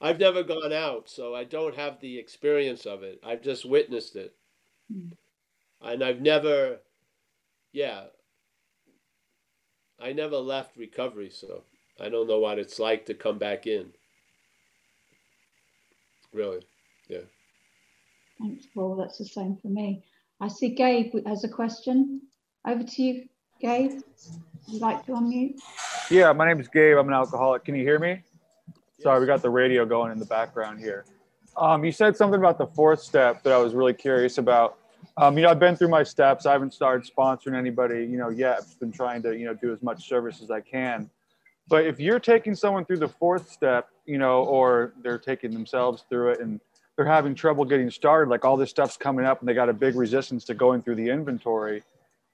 [0.00, 3.20] I've never gone out, so I don't have the experience of it.
[3.24, 4.34] I've just witnessed it.
[4.92, 5.12] Mm.
[5.80, 6.80] And I've never,
[7.72, 8.06] yeah,
[10.02, 11.62] I never left recovery, so
[12.00, 13.92] I don't know what it's like to come back in.
[16.32, 16.62] Really?
[17.08, 17.18] Yeah.
[18.40, 18.96] Thanks, Paul.
[18.96, 20.02] That's the same for me.
[20.40, 22.22] I see Gabe has a question.
[22.66, 23.28] Over to you,
[23.60, 23.92] Gabe.
[23.92, 25.60] Would you like to unmute?
[26.10, 26.96] Yeah, my name is Gabe.
[26.96, 27.64] I'm an alcoholic.
[27.64, 28.08] Can you hear me?
[28.08, 28.24] Yes.
[29.02, 31.04] Sorry, we got the radio going in the background here.
[31.56, 34.78] Um, you said something about the fourth step that I was really curious about.
[35.16, 36.46] Um, you know, I've been through my steps.
[36.46, 38.60] I haven't started sponsoring anybody, you know, yet.
[38.60, 41.10] I've been trying to, you know, do as much service as I can.
[41.68, 46.04] But if you're taking someone through the fourth step, you know, or they're taking themselves
[46.08, 46.60] through it and
[46.96, 49.72] they're having trouble getting started, like all this stuff's coming up and they got a
[49.72, 51.82] big resistance to going through the inventory.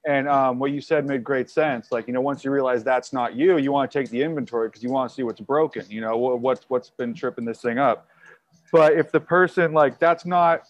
[0.07, 1.91] And um, what you said made great sense.
[1.91, 4.69] Like, you know, once you realize that's not you, you want to take the inventory
[4.69, 7.77] because you want to see what's broken, you know, what's, what's been tripping this thing
[7.77, 8.07] up.
[8.71, 10.63] But if the person, like, that's not,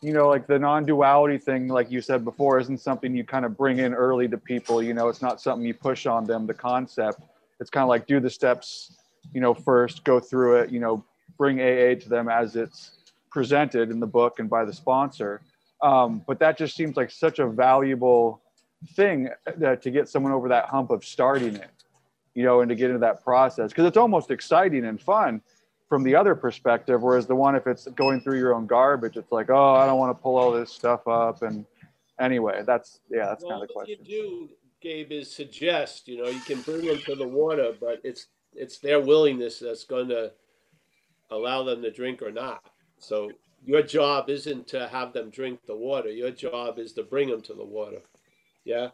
[0.00, 3.56] you know, like the non-duality thing, like you said before, isn't something you kind of
[3.56, 4.82] bring in early to people.
[4.82, 6.46] You know, it's not something you push on them.
[6.46, 7.20] The concept,
[7.58, 8.96] it's kind of like do the steps,
[9.32, 10.70] you know, first, go through it.
[10.70, 11.04] You know,
[11.36, 12.92] bring AA to them as it's
[13.30, 15.40] presented in the book and by the sponsor.
[15.82, 18.40] Um, but that just seems like such a valuable
[18.94, 21.70] thing uh, to get someone over that hump of starting it,
[22.34, 25.40] you know, and to get into that process because it's almost exciting and fun
[25.88, 27.02] from the other perspective.
[27.02, 29.98] Whereas the one, if it's going through your own garbage, it's like, oh, I don't
[29.98, 31.42] want to pull all this stuff up.
[31.42, 31.64] And
[32.20, 33.96] anyway, that's yeah, that's well, kind of the question.
[33.98, 34.48] What you do,
[34.80, 36.08] Gabe, is suggest.
[36.08, 39.84] You know, you can bring them to the water, but it's it's their willingness that's
[39.84, 40.32] going to
[41.30, 42.64] allow them to drink or not.
[42.98, 43.30] So
[43.64, 46.10] your job isn't to have them drink the water.
[46.10, 48.00] Your job is to bring them to the water.
[48.64, 48.88] Yeah,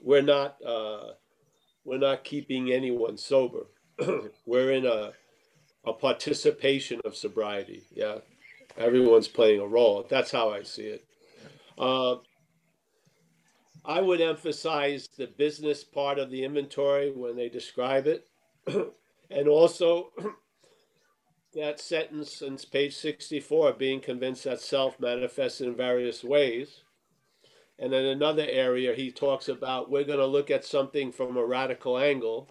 [0.00, 1.12] we're not uh,
[1.84, 3.66] we're not keeping anyone sober.
[4.46, 5.12] we're in a
[5.84, 7.84] a participation of sobriety.
[7.92, 8.18] Yeah,
[8.76, 10.06] everyone's playing a role.
[10.08, 11.04] That's how I see it.
[11.78, 12.16] Uh,
[13.84, 18.26] I would emphasize the business part of the inventory when they describe it,
[19.30, 20.10] and also
[21.54, 26.82] that sentence on page 64 being convinced that self manifests in various ways.
[27.78, 31.44] And then another area he talks about we're going to look at something from a
[31.44, 32.50] radical angle.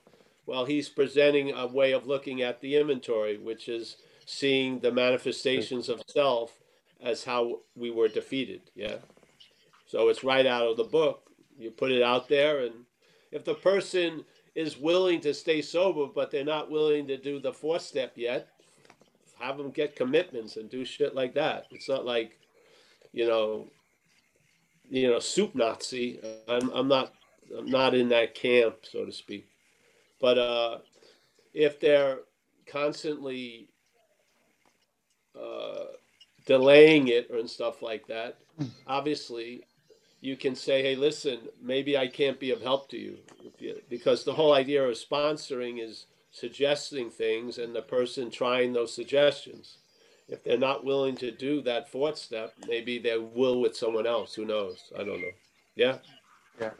[0.50, 5.90] Well, he's presenting a way of looking at the inventory, which is seeing the manifestations
[5.90, 6.58] of self
[7.04, 8.62] as how we were defeated.
[8.74, 8.96] Yeah.
[9.86, 11.30] So it's right out of the book.
[11.60, 12.74] You put it out there, and
[13.32, 17.54] if the person is willing to stay sober, but they're not willing to do the
[17.54, 18.48] fourth step yet,
[19.40, 21.68] have them get commitments and do shit like that.
[21.70, 22.40] It's not like,
[23.14, 23.68] you know,
[24.90, 26.20] you know, soup Nazi.
[26.48, 27.14] I'm, I'm not,
[27.56, 29.46] I'm not in that camp, so to speak.
[30.20, 30.78] But uh,
[31.54, 32.20] if they're
[32.68, 33.70] constantly
[35.40, 35.86] uh,
[36.46, 38.38] delaying it and stuff like that,
[38.88, 39.64] obviously
[40.22, 43.18] you can say, hey, listen, maybe I can't be of help to you.
[43.60, 48.94] you because the whole idea of sponsoring is suggesting things and the person trying those
[48.94, 49.78] suggestions.
[50.28, 54.36] If they're not willing to do that fourth step, maybe they will with someone else.
[54.36, 54.92] Who knows?
[54.96, 55.32] I don't know.
[55.76, 55.98] Yeah.
[56.60, 56.72] Yeah.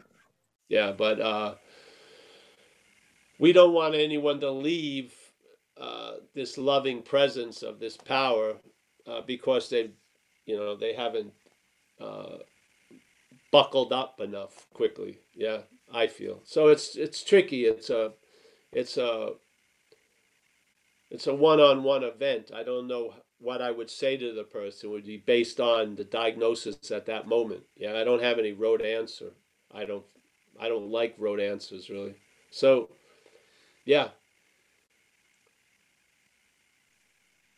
[0.68, 0.92] Yeah.
[0.92, 1.54] But uh,
[3.40, 5.14] we don't want anyone to leave
[5.80, 8.56] uh, this loving presence of this power
[9.06, 9.90] uh, because they,
[10.44, 11.32] you know, they haven't
[11.98, 12.36] uh,
[13.50, 15.18] buckled up enough quickly.
[15.34, 15.60] Yeah,
[15.92, 16.68] I feel so.
[16.68, 17.64] It's it's tricky.
[17.64, 18.12] It's a
[18.72, 19.30] it's a
[21.10, 22.50] it's a one-on-one event.
[22.54, 26.04] I don't know what I would say to the person would be based on the
[26.04, 27.62] diagnosis at that moment.
[27.74, 29.30] Yeah, I don't have any road answer.
[29.72, 30.04] I don't
[30.60, 32.16] I don't like road answers really.
[32.50, 32.90] So
[33.84, 34.08] yeah.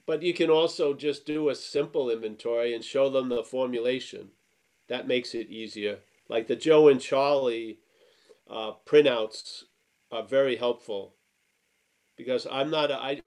[0.06, 4.30] But you can also just do a simple inventory and show them the formulation.
[4.88, 6.00] That makes it easier.
[6.28, 7.78] Like the Joe and Charlie
[8.50, 9.62] uh, printouts
[10.10, 11.14] are very helpful
[12.16, 13.22] because I'm not a, I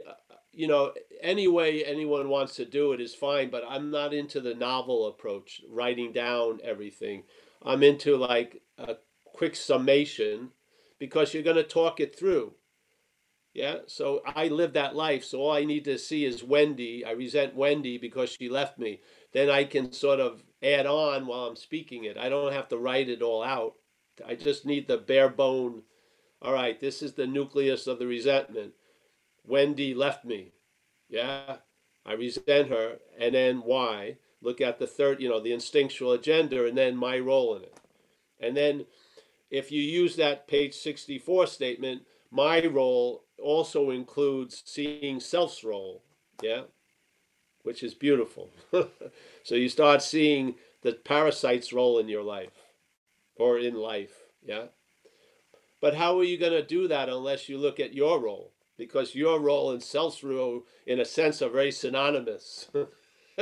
[0.51, 4.39] you know any way anyone wants to do it is fine but I'm not into
[4.39, 7.23] the novel approach writing down everything
[7.63, 10.51] I'm into like a quick summation
[10.99, 12.53] because you're going to talk it through
[13.55, 17.11] yeah so I live that life so all I need to see is Wendy I
[17.11, 19.01] resent Wendy because she left me
[19.33, 22.77] then I can sort of add on while I'm speaking it I don't have to
[22.77, 23.73] write it all out
[24.25, 25.81] I just need the bare bone
[26.45, 28.73] all right, this is the nucleus of the resentment.
[29.47, 30.51] Wendy left me.
[31.09, 31.57] Yeah,
[32.05, 32.99] I resent her.
[33.17, 34.17] And then why?
[34.43, 37.79] Look at the third, you know, the instinctual agenda and then my role in it.
[38.39, 38.85] And then
[39.49, 46.03] if you use that page 64 statement, my role also includes seeing self's role.
[46.41, 46.63] Yeah,
[47.63, 48.51] which is beautiful.
[49.43, 52.53] so you start seeing the parasite's role in your life
[53.37, 54.13] or in life.
[54.45, 54.65] Yeah.
[55.81, 58.53] But how are you going to do that unless you look at your role?
[58.77, 62.69] Because your role and self's role, in a sense, are very synonymous.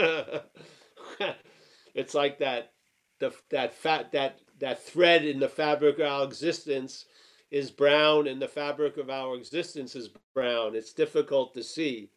[1.93, 2.71] it's like that,
[3.19, 7.05] the that fat that that thread in the fabric of our existence
[7.53, 10.75] is brown, and the fabric of our existence is brown.
[10.75, 12.09] It's difficult to see,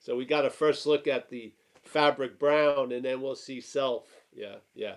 [0.00, 1.52] so we got to first look at the
[1.84, 4.06] fabric brown, and then we'll see self.
[4.32, 4.94] Yeah, yeah,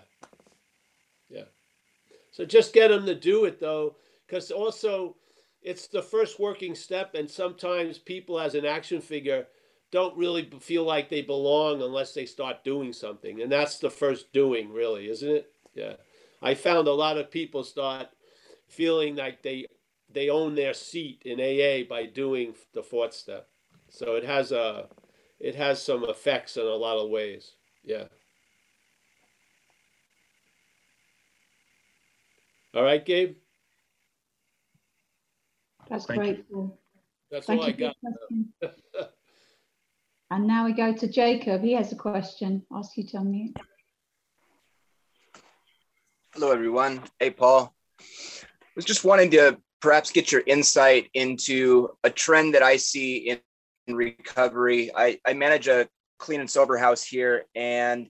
[1.28, 1.44] yeah.
[2.32, 3.96] So just get them to do it though
[4.26, 5.14] because also
[5.60, 9.46] it's the first working step, and sometimes people as an action figure
[9.90, 14.32] don't really feel like they belong unless they start doing something, and that's the first
[14.32, 15.52] doing, really, isn't it?
[15.74, 15.96] Yeah,
[16.40, 18.08] I found a lot of people start
[18.68, 19.66] feeling like they
[20.12, 23.48] they own their seat in AA by doing the fourth step.
[23.90, 24.88] So it has a
[25.38, 27.52] it has some effects in a lot of ways.
[27.84, 28.04] Yeah.
[32.74, 33.36] All right, Gabe.
[35.88, 36.44] That's Thank great.
[36.50, 36.72] You.
[37.30, 37.96] That's Thank all I got.
[40.30, 41.62] and now we go to Jacob.
[41.62, 42.64] He has a question.
[42.72, 43.56] Ask you to unmute.
[46.34, 47.02] Hello, everyone.
[47.18, 47.74] Hey, Paul.
[48.76, 53.40] Was just wanting to perhaps get your insight into a trend that I see in,
[53.86, 54.90] in recovery.
[54.94, 58.08] I, I manage a clean and sober house here, and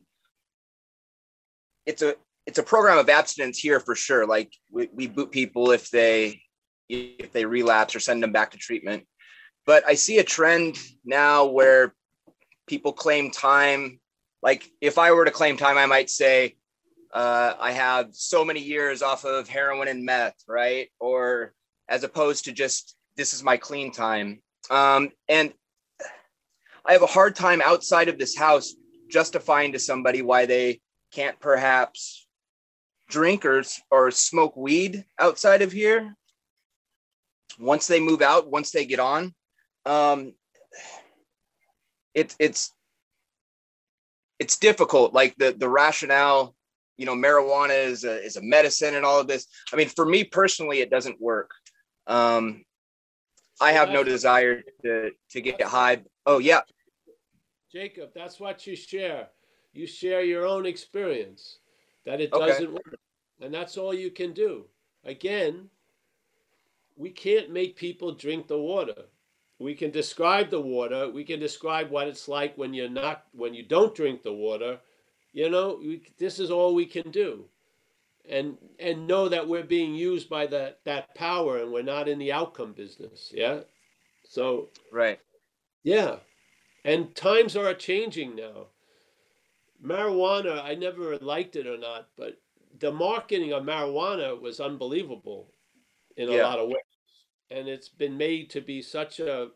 [1.86, 4.26] it's a it's a program of abstinence here for sure.
[4.26, 6.40] Like we, we boot people if they
[6.88, 9.04] if they relapse or send them back to treatment.
[9.66, 11.94] But I see a trend now where
[12.66, 14.00] people claim time.
[14.42, 16.56] Like if I were to claim time, I might say,
[17.16, 20.90] uh, I have so many years off of heroin and meth, right?
[21.00, 21.54] Or
[21.88, 24.42] as opposed to just this is my clean time.
[24.68, 25.54] Um, and
[26.84, 28.74] I have a hard time outside of this house
[29.10, 32.26] justifying to somebody why they can't perhaps
[33.08, 36.14] drink or, or smoke weed outside of here
[37.58, 39.32] once they move out, once they get on.
[39.86, 40.34] Um,
[42.12, 42.74] it, it's
[44.38, 45.14] it's difficult.
[45.14, 46.55] Like the the rationale
[46.96, 50.06] you know marijuana is a, is a medicine and all of this i mean for
[50.06, 51.50] me personally it doesn't work
[52.06, 52.64] um
[53.60, 56.60] i have no desire to to get high oh yeah
[57.76, 59.28] Jacob, that's what you share.
[59.74, 61.58] You share your own experience
[62.06, 62.46] that it Okay.
[62.46, 62.98] doesn't work.
[63.40, 64.64] And that's all you can do.
[65.04, 65.68] Again,
[66.96, 69.04] we can't make people drink the water.
[69.58, 71.10] We can describe the water.
[71.10, 74.78] We can describe what it's like when you're not when you don't drink the water.
[75.36, 77.44] You know, we, this is all we can do.
[78.26, 82.18] And and know that we're being used by that that power and we're not in
[82.18, 83.60] the outcome business, yeah?
[84.24, 85.20] So, right
[85.84, 86.16] yeah.
[86.86, 88.68] And times are changing now.
[89.84, 92.40] Marijuana, I never liked it or not, but
[92.80, 95.52] the marketing of marijuana was unbelievable
[96.16, 96.46] in a Yeah.
[96.48, 96.94] lot of ways.
[97.50, 99.50] And it's been made to be such a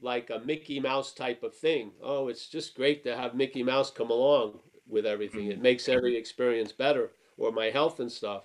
[0.00, 1.92] like a Mickey Mouse type of thing.
[2.00, 5.50] Oh, it's just great to have Mickey Mouse come along with everything.
[5.50, 8.44] It makes every experience better or my health and stuff.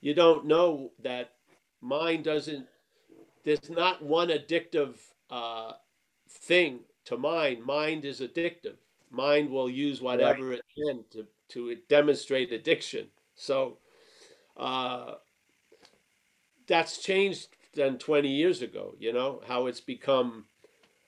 [0.00, 1.32] You don't know that
[1.80, 2.66] mind doesn't
[3.44, 4.96] there's not one addictive
[5.30, 5.72] uh,
[6.28, 7.62] thing to mind.
[7.64, 8.76] Mind is addictive.
[9.10, 13.08] Mind will use whatever it can to, to demonstrate addiction.
[13.34, 13.78] So
[14.56, 15.14] uh,
[16.66, 20.46] that's changed than 20 years ago, you know, how it's become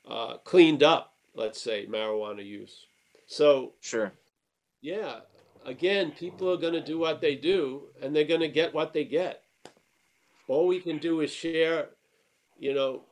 [0.06, 2.86] uh, cleaned up, let's say, marijuana use.
[3.26, 4.12] So, sure
[4.86, 5.18] yeah,
[5.64, 8.92] again, people are going to do what they do and they're going to get what
[8.92, 9.42] they get.
[10.46, 11.88] All we can do is share,
[12.56, 13.02] you know,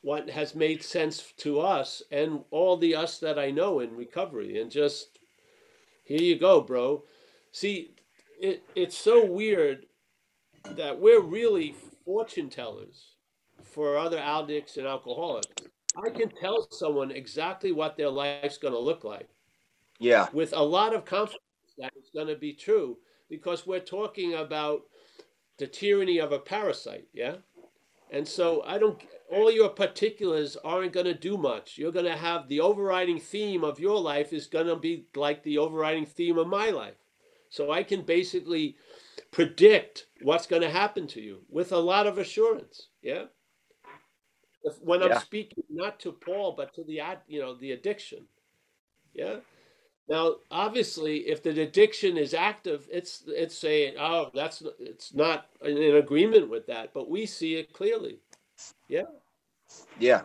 [0.00, 4.62] what has made sense to us and all the us that I know in recovery
[4.62, 5.18] and just
[6.04, 7.04] here you go, bro.
[7.52, 7.90] See,
[8.40, 9.84] it, it's so weird
[10.70, 11.74] that we're really
[12.06, 13.16] fortune tellers
[13.62, 15.68] for other addicts and alcoholics.
[16.02, 19.28] I can tell someone exactly what their life's going to look like
[19.98, 21.40] yeah with a lot of confidence
[21.78, 22.96] that it's going to be true
[23.28, 24.82] because we're talking about
[25.58, 27.36] the tyranny of a parasite, yeah?
[28.10, 31.78] And so I don't, all your particulars aren't going to do much.
[31.78, 35.42] You're going to have the overriding theme of your life is going to be like
[35.42, 36.94] the overriding theme of my life.
[37.48, 38.76] So I can basically
[39.30, 43.24] predict what's going to happen to you with a lot of assurance, yeah?
[44.62, 48.26] If, when I'm speaking not to Paul, but to the, ad- you know, the addiction,
[49.12, 49.36] yeah?
[50.08, 55.78] Now, obviously, if the addiction is active, it's it's saying, "Oh, that's it's not in,
[55.78, 58.18] in agreement with that," but we see it clearly.
[58.88, 59.04] Yeah,
[59.98, 60.22] yeah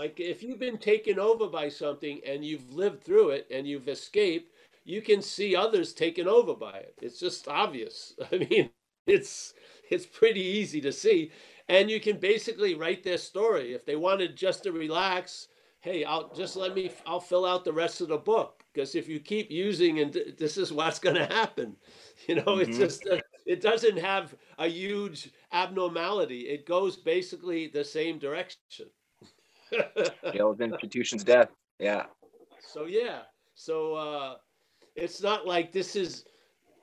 [0.00, 3.88] like if you've been taken over by something and you've lived through it and you've
[3.88, 4.50] escaped,
[4.84, 6.94] you can see others taken over by it.
[7.02, 8.14] It's just obvious.
[8.32, 8.70] I mean,
[9.06, 9.52] it's
[9.90, 11.32] it's pretty easy to see,
[11.68, 15.48] and you can basically write their story if they wanted just to relax.
[15.80, 16.90] Hey, I'll just let me.
[17.06, 20.58] I'll fill out the rest of the book because if you keep using and this
[20.58, 21.78] is what's going to happen.
[22.28, 22.80] You know, it's Mhm.
[22.80, 26.48] just uh, it doesn't have a huge abnormality.
[26.48, 28.90] It goes basically the same direction.
[30.32, 32.06] jails institution's death yeah
[32.58, 33.24] So yeah,
[33.54, 34.38] so uh,
[34.94, 36.26] it's not like this is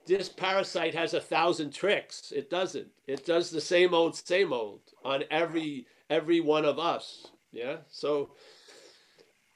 [0.06, 2.32] this parasite has a thousand tricks.
[2.32, 2.92] It doesn't.
[3.08, 7.32] It does the same old, same old on every every one of us.
[7.52, 7.82] Yeah.
[7.88, 8.36] So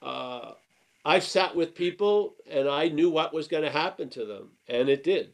[0.01, 0.53] uh,
[1.05, 4.89] I've sat with people and I knew what was going to happen to them, and
[4.89, 5.33] it did.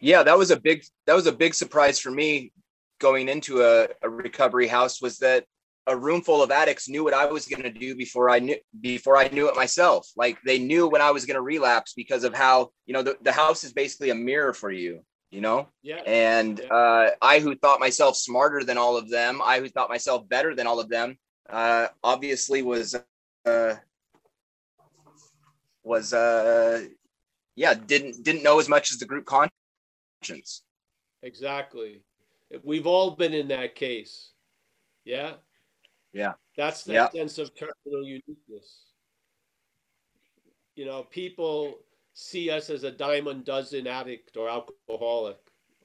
[0.00, 2.52] yeah that was a big that was a big surprise for me
[3.00, 5.44] going into a, a recovery house was that
[5.88, 8.56] a room full of addicts knew what I was going to do before I knew
[8.80, 10.08] before I knew it myself.
[10.16, 13.16] Like they knew when I was going to relapse because of how, you know, the,
[13.22, 15.00] the house is basically a mirror for you.
[15.32, 15.66] you know?
[15.82, 16.02] Yeah.
[16.06, 16.74] And Yeah.
[16.78, 20.54] uh, I, who thought myself smarter than all of them, I, who thought myself better
[20.54, 21.16] than all of them,
[21.50, 22.94] uh, obviously was,
[23.44, 23.74] uh,
[25.82, 26.86] was, uh,
[27.56, 30.62] yeah, didn't didn't know as much as the group conscience.
[31.22, 32.02] Exactly.
[32.62, 34.32] We've all been in that case.
[35.04, 35.34] Yeah.
[36.12, 36.34] Yeah.
[36.56, 37.10] That's the Yeah.
[37.10, 38.86] sense of terminal uniqueness.
[40.74, 41.78] You know, people
[42.14, 45.38] see us as a diamond dozen addict or alcoholic.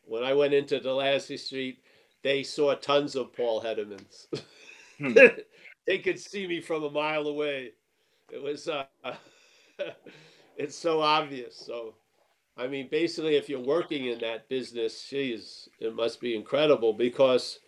[0.04, 1.84] When I went into Delancey Street,
[2.24, 4.28] they saw tons of Paul Heddermans.
[4.98, 5.14] Hmm.
[5.88, 7.72] they could see me from a mile away.
[8.32, 8.84] It was, uh,
[10.58, 11.56] it's so obvious.
[11.56, 11.96] So,
[12.58, 17.60] I mean, basically, if you're working in that business, geez, it must be incredible because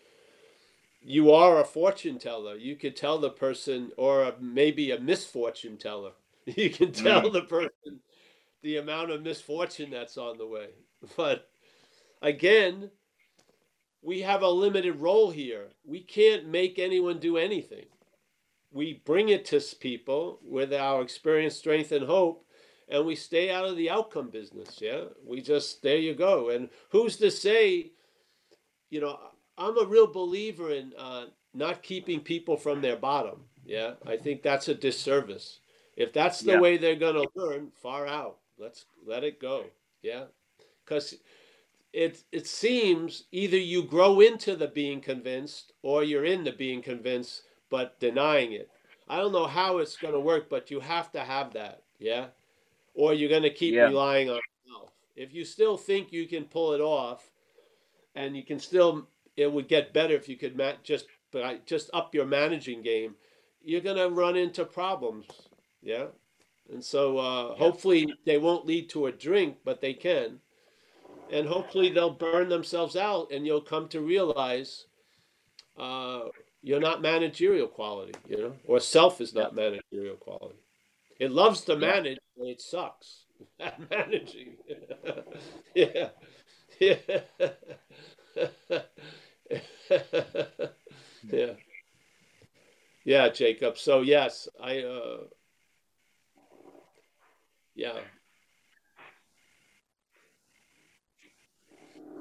[1.02, 2.56] you are a fortune teller.
[2.58, 6.12] You could tell the person, or a, maybe a misfortune teller.
[6.58, 8.00] You can tell the person
[8.64, 10.70] the amount of misfortune that's on the way.
[11.16, 11.48] But
[12.24, 12.90] again,
[14.02, 15.68] we have a limited role here.
[15.86, 17.86] We can't make anyone do anything.
[18.72, 22.46] We bring it to people with our experience, strength, and hope,
[22.88, 24.80] and we stay out of the outcome business.
[24.82, 26.50] Yeah, we just there you go.
[26.50, 27.92] And who's to say?
[28.90, 29.20] You know,
[29.58, 33.42] I'm a real believer in uh, not keeping people from their bottom.
[33.66, 35.60] Yeah, I think that's a disservice.
[35.96, 36.60] If that's the Yeah.
[36.60, 38.40] way they're going to learn, far out.
[38.58, 39.66] Let's let it go.
[40.02, 40.26] Yeah,
[40.86, 41.16] because
[41.94, 46.82] it it seems either you grow into the being convinced or you're in the being
[46.82, 48.70] convinced but denying it.
[49.08, 51.84] I don't know how it's going to work, but you have to have that.
[52.00, 52.28] Yeah,
[52.94, 53.86] or you're going to keep Yeah.
[53.86, 54.92] relying on yourself.
[55.16, 57.30] If you still think you can pull it off,
[58.16, 59.08] and you can still,
[59.38, 63.16] it would get better if you could ma- just but just up your managing game.
[63.64, 65.28] You're going to run into problems.
[65.82, 66.08] Yeah.
[66.72, 70.40] And so uh, hopefully they won't lead to a drink, but they can.
[71.32, 74.88] And hopefully they'll burn themselves out and you'll come to realize
[75.78, 76.22] uh,
[76.62, 80.60] you're not managerial quality, you know, or self is not managerial quality.
[81.20, 83.26] It loves to manage, but it sucks
[83.60, 84.58] at managing.
[85.76, 86.10] yeah.
[86.80, 86.96] Yeah.
[91.32, 91.54] yeah.
[93.04, 93.78] Yeah, Jacob.
[93.78, 95.18] So yes, I uh
[97.76, 97.94] yeah.
[97.94, 98.06] That's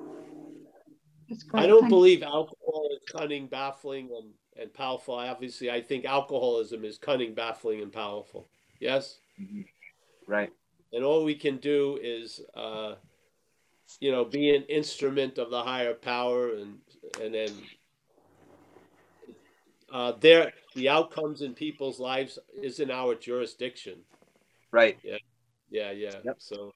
[0.06, 1.17] great.
[1.54, 5.14] I don't Thank- believe alcohol is cunning, baffling, and, and powerful.
[5.14, 8.48] Obviously, I think alcoholism is cunning, baffling, and powerful.
[8.80, 9.18] Yes?
[10.26, 10.52] Right.
[10.92, 12.94] And all we can do is, uh,
[14.00, 16.78] you know, be an instrument of the higher power and,
[17.20, 17.50] and then
[19.92, 23.98] uh, there, the outcomes in people's lives is in our jurisdiction.
[24.70, 24.98] Right.
[25.02, 25.16] Yeah.
[25.70, 26.14] Yeah, yeah.
[26.24, 26.36] Yep.
[26.38, 26.72] So,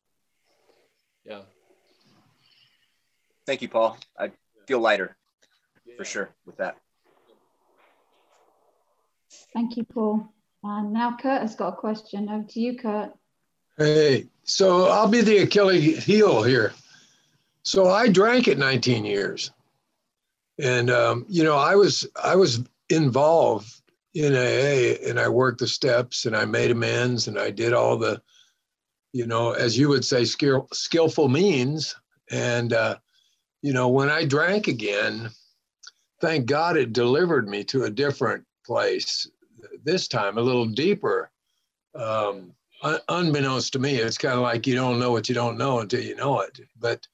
[1.25, 1.43] yeah.
[3.47, 3.99] Thank you, Paul.
[4.19, 4.31] I
[4.67, 5.17] feel lighter
[5.97, 6.77] for sure with that.
[9.55, 10.33] Thank you, Paul.
[10.63, 12.29] And now Kurt has got a question.
[12.29, 13.13] Over to you, Kurt.
[13.77, 16.73] Hey, so I'll be the Achilles heel here.
[17.63, 19.51] So I drank at 19 years,
[20.59, 23.83] and um, you know I was I was involved
[24.15, 27.97] in AA, and I worked the steps, and I made amends, and I did all
[27.97, 28.21] the,
[29.13, 31.95] you know, as you would say, skill, skillful means.
[32.31, 32.97] And uh,
[33.63, 35.31] you know, when I drank again,
[36.21, 39.27] thank God it delivered me to a different place.
[39.85, 41.31] This time, a little deeper.
[41.95, 42.53] Um,
[42.83, 45.81] un- unbeknownst to me, it's kind of like you don't know what you don't know
[45.81, 46.61] until you know it.
[46.79, 47.07] But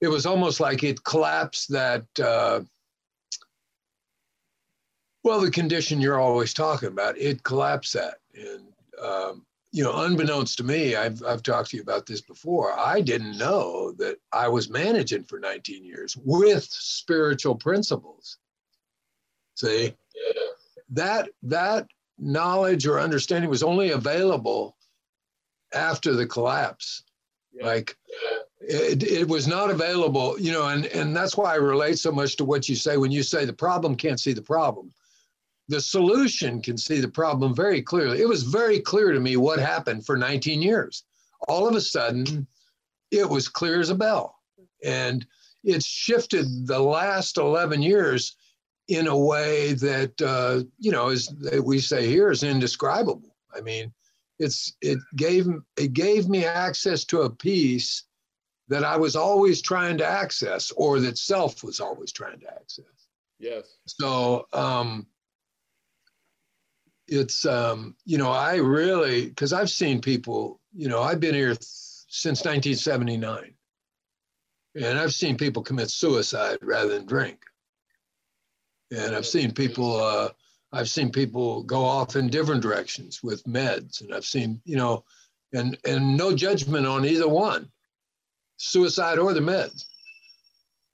[0.00, 2.60] it was almost like it collapsed that, uh,
[5.22, 8.18] well, the condition you're always talking about, it collapsed that.
[8.34, 8.72] And,
[9.02, 12.78] um, you know, unbeknownst to me, I've, I've talked to you about this before.
[12.78, 18.38] I didn't know that I was managing for 19 years with spiritual principles.
[19.56, 19.92] See,
[20.90, 21.88] that, that
[22.20, 24.76] knowledge or understanding was only available
[25.74, 27.02] after the collapse.
[27.52, 27.66] Yeah.
[27.66, 27.96] Like
[28.60, 32.36] it, it was not available, you know, and, and that's why I relate so much
[32.36, 34.92] to what you say when you say the problem can't see the problem.
[35.68, 38.20] The solution can see the problem very clearly.
[38.20, 41.04] It was very clear to me what happened for 19 years.
[41.48, 42.46] All of a sudden,
[43.10, 44.38] it was clear as a bell.
[44.84, 45.26] And
[45.62, 48.36] it's shifted the last 11 years
[48.88, 53.34] in a way that, uh, you know, that we say here is indescribable.
[53.56, 53.92] I mean,
[54.38, 55.46] it's it gave
[55.76, 58.04] it gave me access to a piece
[58.68, 62.84] that I was always trying to access, or that self was always trying to access.
[63.38, 63.78] Yes.
[63.86, 65.06] So um,
[67.06, 71.54] it's um, you know I really because I've seen people you know I've been here
[71.54, 71.84] th-
[72.14, 73.54] since 1979,
[74.76, 77.40] And I've seen people commit suicide rather than drink.
[78.92, 80.28] And I've seen people, uh,
[80.72, 84.00] I've seen people go off in different directions with meds.
[84.00, 85.04] And I've seen, you know,
[85.52, 87.68] and, and no judgment on either one,
[88.58, 89.84] suicide or the meds.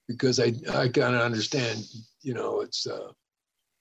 [0.09, 1.85] Because I, I kind of understand,
[2.23, 3.13] you know, it's, uh,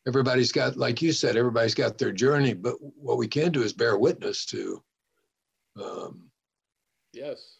[0.08, 3.74] everybody's got, like you said, everybody's got their journey, but what we can do is
[3.74, 4.84] bear witness to,
[5.82, 6.30] um,
[7.14, 7.58] Yes.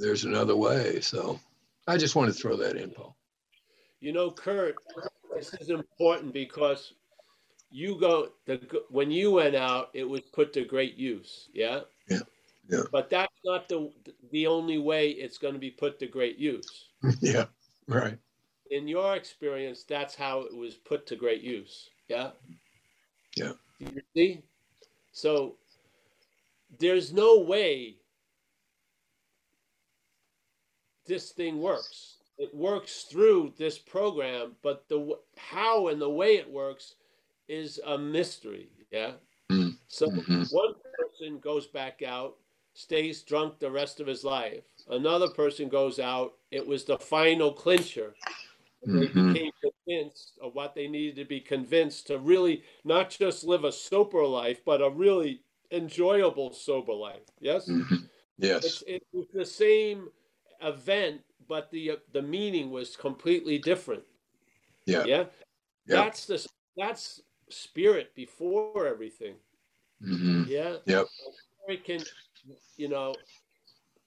[0.00, 1.00] there's another way.
[1.00, 1.38] So
[1.86, 3.16] I just want to throw that in, Paul.
[4.00, 4.76] You know, Kurt,
[5.34, 6.92] this is important because
[7.70, 11.48] you go the when you went out, it was put to great use.
[11.52, 11.80] Yeah.
[12.08, 12.20] Yeah,
[12.68, 12.82] yeah.
[12.92, 13.90] But that's not the
[14.30, 16.90] the only way it's going to be put to great use.
[17.20, 17.46] yeah,
[17.88, 18.18] right.
[18.74, 21.90] In your experience, that's how it was put to great use.
[22.08, 22.30] Yeah.
[23.36, 23.52] Yeah.
[23.78, 24.42] You see,
[25.12, 25.54] so
[26.80, 27.94] there's no way
[31.06, 32.16] this thing works.
[32.36, 36.96] It works through this program, but the how and the way it works
[37.46, 38.70] is a mystery.
[38.90, 39.12] Yeah.
[39.52, 39.78] Mm.
[39.86, 40.52] So Mhm.
[40.52, 42.38] one person goes back out,
[42.72, 44.64] stays drunk the rest of his life.
[44.88, 46.38] Another person goes out.
[46.50, 48.16] It was the final clincher.
[48.86, 49.32] They Mhm.
[49.32, 53.72] became convinced of what they needed to be convinced to really not just live a
[53.72, 57.22] sober life, but a really enjoyable sober life.
[57.40, 58.08] Yes, Mhm.
[58.38, 58.64] Yes.
[58.64, 60.12] it's it was the same
[60.60, 64.04] event, but the the meaning was completely different.
[64.86, 65.04] Yeah.
[65.04, 65.24] yeah.
[65.86, 66.04] Yeah.
[66.04, 69.36] That's the that's spirit before everything.
[70.02, 70.46] Mhm.
[70.48, 70.78] Yeah.
[70.86, 71.06] Yep.
[71.62, 72.04] Spirit can,
[72.76, 73.14] you know,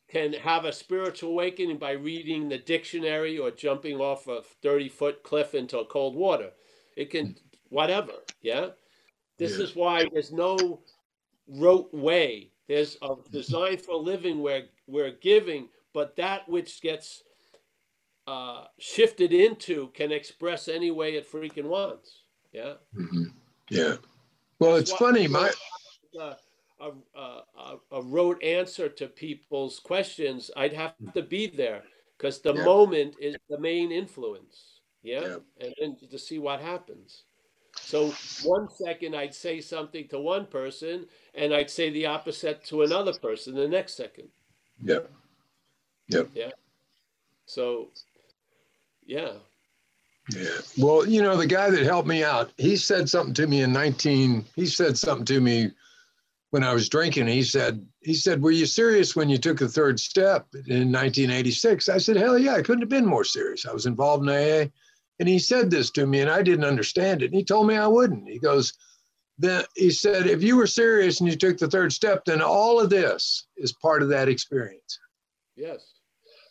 [0.08, 5.24] can have a spiritual awakening by reading the dictionary or jumping off a 30 foot
[5.24, 6.52] cliff into cold water.
[6.96, 7.36] It can,
[7.70, 8.14] whatever.
[8.42, 8.70] Yeah.
[9.38, 9.64] This Yeah.
[9.66, 10.82] is why there's no
[11.48, 12.52] rote way.
[12.68, 17.24] There's a design for living where we're giving, but that which gets
[18.28, 22.24] uh, shifted into can express any way it freaking wants.
[22.52, 22.74] Yeah.
[22.94, 23.34] Mhm.
[23.70, 23.98] Yeah.
[24.60, 25.28] Well, it's funny.
[25.28, 25.52] My
[26.20, 26.36] a,
[26.80, 31.10] a, a, a- rote answer to people's questions, I'd have hmm.
[31.12, 31.84] to be there
[32.18, 32.66] because the Yeah.
[32.66, 34.82] moment is the main influence.
[35.04, 35.22] Yeah?
[35.22, 35.38] Yeah.
[35.62, 37.24] And then to see what happens.
[37.80, 38.12] So
[38.44, 41.06] one second I'd say something to one person
[41.36, 44.30] and I'd say the opposite to another person the next second.
[46.34, 46.52] yeah.
[47.46, 47.90] So
[49.06, 49.34] yeah.
[50.30, 50.58] Yeah.
[50.78, 53.72] Well, you know, the guy that helped me out, he said something to me in
[53.72, 55.72] 19, he said something to me
[56.52, 57.28] when I was drinking.
[57.28, 61.90] He said, he said, were you serious when you took the third step in 1986?
[61.90, 63.66] I said, hell yeah, I couldn't have been more serious.
[63.66, 64.70] I was involved in AA.
[65.20, 67.28] And he said this to me and I didn't understand it.
[67.28, 68.30] And he told me I wouldn't.
[68.30, 68.74] He goes,
[69.38, 72.80] then he said, if you were serious and you took the third step, then all
[72.80, 75.00] of this is part of that experience.
[75.56, 75.94] Yes.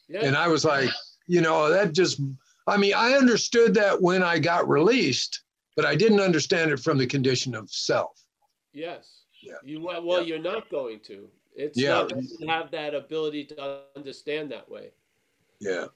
[0.09, 0.21] Yeah.
[0.25, 0.91] And I was like,
[1.27, 2.21] you know, that just,
[2.67, 5.43] I mean, I understood that when I got released,
[5.75, 8.21] but I didn't understand it from the condition of self.
[8.73, 9.23] Yes.
[9.47, 9.55] Yeah.
[9.63, 10.27] You well, Yeah.
[10.27, 11.31] you're not going to.
[11.55, 11.91] It's Yeah.
[12.03, 14.93] not doesn't have that ability to understand that way.
[15.61, 15.87] Yeah.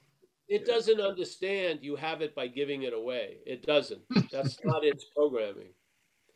[0.48, 0.66] It Yeah.
[0.74, 3.42] doesn't understand you have it by giving it away.
[3.46, 4.02] It doesn't.
[4.32, 5.74] That's not its programming.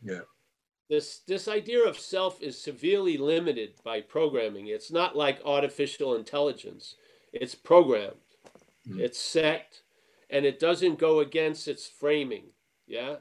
[0.02, 0.22] Yeah.
[0.88, 4.66] This this idea of self is severely limited by programming.
[4.66, 6.96] It's not like artificial intelligence.
[7.32, 8.20] It's programmed.
[8.86, 9.00] Mhm.
[9.00, 9.80] It's set
[10.30, 12.52] and it doesn't go against its framing.
[12.86, 13.20] Yeah?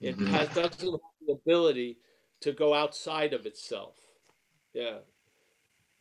[0.00, 0.26] It Mhm.
[0.28, 1.98] has doesn't have the ability
[2.42, 3.96] to go outside of itself.
[4.72, 4.98] Yeah.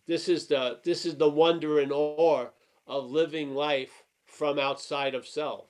[0.08, 2.48] This is the this is the wonder and awe
[2.88, 5.68] of living life from outside of self.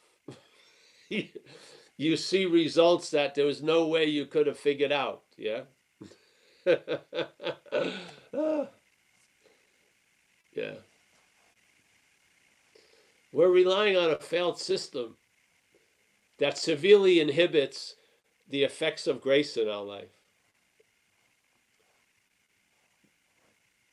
[1.97, 5.21] you see results that there was no way you could have figured out.
[5.37, 5.61] Yeah.
[10.53, 10.73] yeah.
[13.33, 15.17] We're relying on a failed system
[16.39, 17.95] that severely inhibits
[18.49, 20.20] the effects of grace in our life.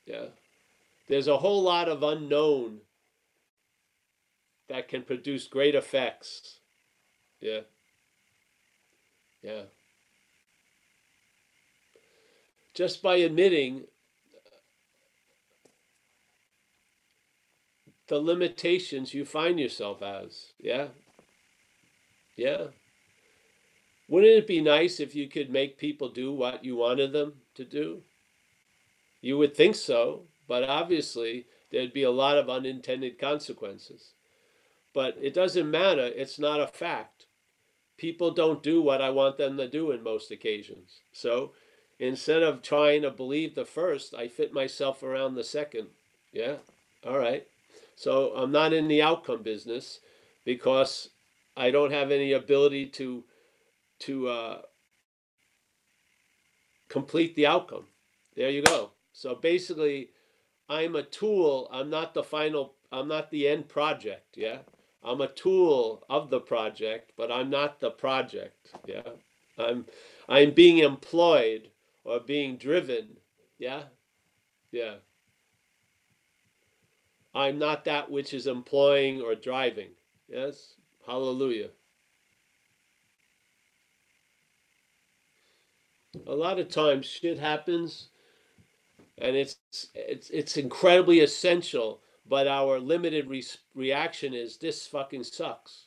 [0.08, 0.28] Yeah.
[1.08, 2.78] There's a whole lot of unknown
[4.68, 6.60] that can produce great effects.
[7.40, 7.60] Yeah.
[9.42, 9.62] Yeah.
[12.74, 13.84] Just by admitting
[14.34, 14.50] uh,
[18.08, 20.52] the limitations you find yourself as.
[20.58, 20.88] Yeah.
[22.36, 22.68] Yeah.
[24.08, 27.64] Wouldn't it be nice if you could make people do what you wanted them to
[27.64, 28.02] do?
[29.20, 34.12] You would think so, but obviously there'd be a lot of unintended consequences.
[34.94, 37.26] But it doesn't matter, it's not a fact.
[37.96, 41.00] People don't do what I want them to do in most occasions.
[41.12, 41.52] So
[41.98, 45.88] instead of trying to believe the first, I fit myself around the second.
[46.32, 46.56] Yeah,
[47.06, 47.46] all right.
[47.96, 50.00] So I'm not in the outcome business
[50.44, 51.10] because
[51.56, 53.24] I don't have any ability to
[54.00, 54.62] to uh,
[56.88, 57.86] complete the outcome.
[58.36, 58.92] There you go.
[59.18, 60.10] So basically,
[60.68, 61.68] I'm a tool.
[61.72, 62.74] I'm not the final.
[62.92, 64.36] I'm not the end project.
[64.36, 64.58] Yeah,
[65.02, 68.70] I'm a tool of the project, but I'm not the project.
[68.86, 69.02] Yeah,
[69.58, 69.86] I'm
[70.28, 71.68] I'm being employed
[72.04, 73.16] or being driven.
[73.58, 73.82] Yeah,
[74.70, 74.94] yeah.
[77.34, 79.90] I'm not that which is employing or driving.
[80.28, 81.70] Yes, hallelujah.
[86.24, 88.10] A lot of times shit happens
[89.20, 89.56] and it's
[89.94, 93.44] it's it's incredibly essential but our limited re-
[93.74, 95.86] reaction is this fucking sucks.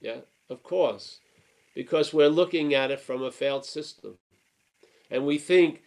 [0.00, 0.20] Yeah
[0.50, 1.20] of course.
[1.74, 4.18] Because we're looking at it from a failed system.
[5.10, 5.82] And we think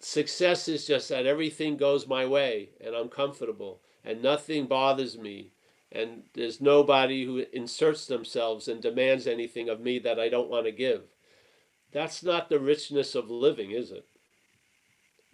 [0.00, 5.50] success is just that everything goes my way and i'm comfortable and nothing bothers me
[5.92, 10.66] and there's nobody who inserts themselves and demands anything of me that i don't want
[10.66, 11.02] to give.
[11.92, 14.06] That's not the richness of living is it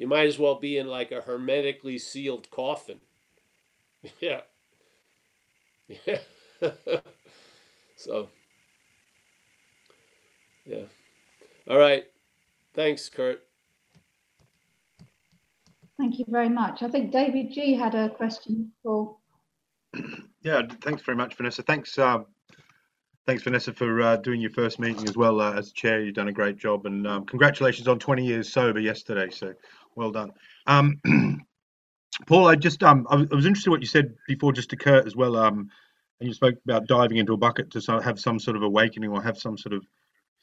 [0.03, 2.99] you might as well be in like a hermetically sealed coffin.
[4.21, 4.41] Yeah.
[5.87, 6.19] Yeah.
[7.97, 8.29] so,
[10.67, 10.87] yeah.
[11.71, 12.03] All right.
[12.75, 13.45] Thanks, Kurt.
[15.97, 16.83] Thank you very much.
[16.83, 19.17] I think David G had a question for.
[20.45, 21.63] Yeah, thanks very much, Vanessa.
[21.63, 22.27] Thanks, um,
[23.29, 26.03] thanks, Vanessa, for uh, doing your first meeting as well uh, as chair.
[26.03, 29.31] You've done a great job, and um, congratulations on 20 years sober yesterday.
[29.31, 29.55] So
[29.97, 30.33] well done.
[30.67, 31.01] Um,
[32.27, 35.07] Paul, I just um, I was, interested in what you said before, just to Kurt
[35.07, 35.37] as well.
[35.37, 35.71] Um,
[36.21, 39.23] and you spoke about diving into a bucket to have some sort of awakening or
[39.23, 39.85] have some sort of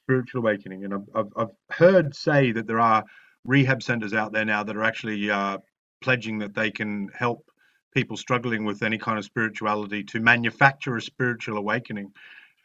[0.03, 0.83] spiritual awakening.
[0.83, 3.03] And I've, I've, heard say that there are
[3.45, 5.59] rehab centers out there now that are actually uh,
[6.01, 7.49] pledging that they can help
[7.93, 12.11] people struggling with any kind of spirituality to manufacture a spiritual awakening.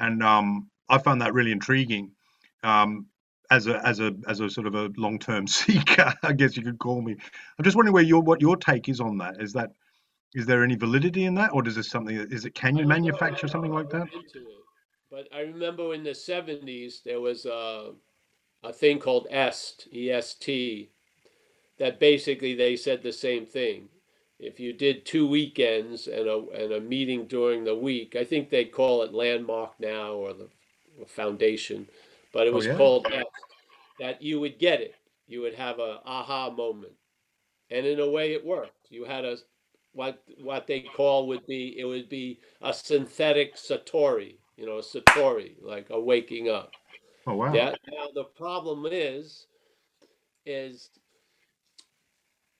[0.01, 2.12] And um, I found that really intriguing.
[2.62, 3.07] Um,
[3.51, 6.63] as a as a as a sort of a long term seeker, I guess you
[6.63, 7.17] could call me.
[7.59, 9.41] I'm just wondering where your what your take is on that.
[9.41, 9.73] Is that
[10.35, 12.17] is there any validity in that, or does this something?
[12.17, 14.09] Is it can you manufacture something like that?
[15.11, 17.93] But I remember in the '70s there was a
[18.63, 20.91] a thing called EST, EST,
[21.79, 23.89] that basically they said the same thing.
[24.41, 28.51] If you did two weekends and a and a meeting during the week, I think
[28.51, 30.49] they call it Landmark now or the
[31.07, 31.89] Foundation
[32.35, 32.76] but it oh, was oh, yeah?
[32.76, 33.26] called that,
[34.01, 34.97] that you would get it.
[35.26, 36.93] You would have a aha moment,
[37.70, 38.91] and in a way, it worked.
[38.91, 39.39] You had a
[39.93, 44.82] what what they call would be it would be a synthetic satori, you know, a
[44.82, 46.72] satori like a waking up.
[47.26, 47.55] Oh wow!
[47.55, 47.70] Yeah.
[47.91, 49.47] Now the problem is,
[50.45, 50.91] is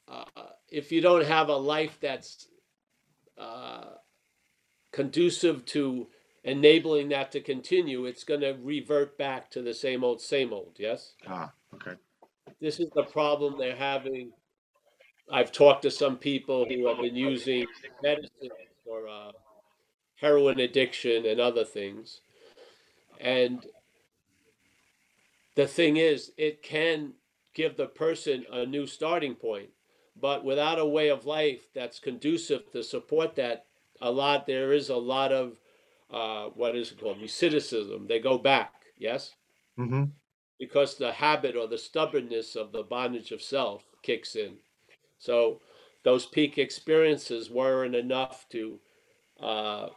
[0.09, 0.25] uh,
[0.71, 2.47] if you don't have a life that's
[3.37, 3.85] uh,
[4.93, 6.07] conducive to
[6.45, 10.77] enabling that to continue, it's going to revert back to the same old, same old.
[10.79, 11.15] Yes.
[11.27, 11.95] Ah, okay.
[12.61, 14.31] This is the problem they're having.
[15.33, 17.67] I've talked to some people who have been using
[18.03, 18.51] medicine
[18.85, 19.33] for uh,
[20.17, 22.21] heroin addiction and other things.
[23.21, 23.67] And
[25.55, 27.15] the thing is, it can
[27.55, 29.71] give the person a new starting point,
[30.21, 33.65] but without a way of life that's conducive to support that,
[34.03, 35.57] a lot there is a lot of
[36.15, 37.19] uh, what is it called?
[37.19, 38.07] Recidivism.
[38.09, 39.33] They go back yes?
[39.79, 40.05] Mm-hmm.
[40.61, 44.57] because the habit or the stubbornness of the bondage of self kicks in.
[45.19, 45.61] So
[46.05, 48.79] those peak experiences weren't enough to
[49.41, 49.89] uh,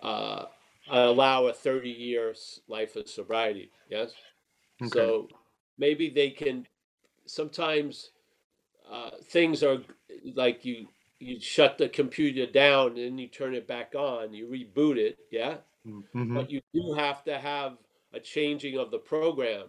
[0.00, 0.44] uh,
[0.88, 2.34] allow a 30 year
[2.68, 4.12] life of sobriety yes?
[4.82, 4.90] Okay.
[4.94, 5.28] so
[5.78, 6.66] maybe they can
[7.26, 8.10] sometimes
[8.90, 9.78] uh, things are
[10.34, 10.86] like you
[11.20, 14.32] you shut the computer down and you turn it back on.
[14.32, 15.58] You reboot it yeah?
[15.86, 16.34] Mm-hmm.
[16.34, 17.78] but you do have to have
[18.12, 19.66] a changing of the program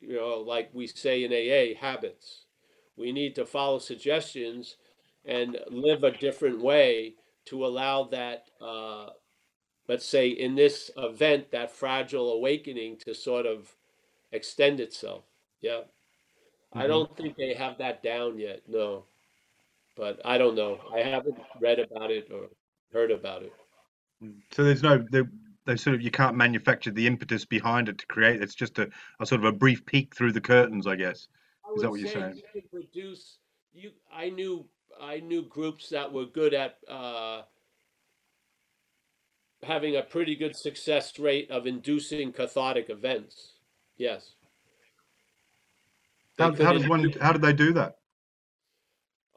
[0.00, 2.44] you know like we say in aa habits.
[2.96, 4.76] We need to follow suggestions
[5.24, 7.14] and live a different way
[7.46, 9.10] to allow that uh,
[9.88, 13.74] let's say in this event that fragile awakening to sort of
[14.32, 15.24] extend itself
[15.60, 15.80] yeah?
[15.80, 16.78] Mm-hmm.
[16.78, 19.04] i don't think they have that down yet no
[20.00, 20.78] but I don't know.
[20.92, 22.48] I haven't read about it or
[22.90, 23.52] heard about it.
[24.50, 25.04] So there's no
[25.66, 28.42] they sort of you can't manufacture the impetus behind it to create.
[28.42, 28.88] It's just a,
[29.20, 31.28] a sort of a brief peek through the curtains, I guess.
[31.68, 32.40] I Is that what you're saying?
[32.54, 33.36] You produce.
[33.74, 34.66] You, I knew
[35.00, 37.42] I knew groups that were good at uh,
[39.62, 43.52] having a pretty good success rate of inducing cathartic events.
[43.98, 44.32] Yes.
[46.38, 47.12] How, how does one?
[47.20, 47.99] How did they do that?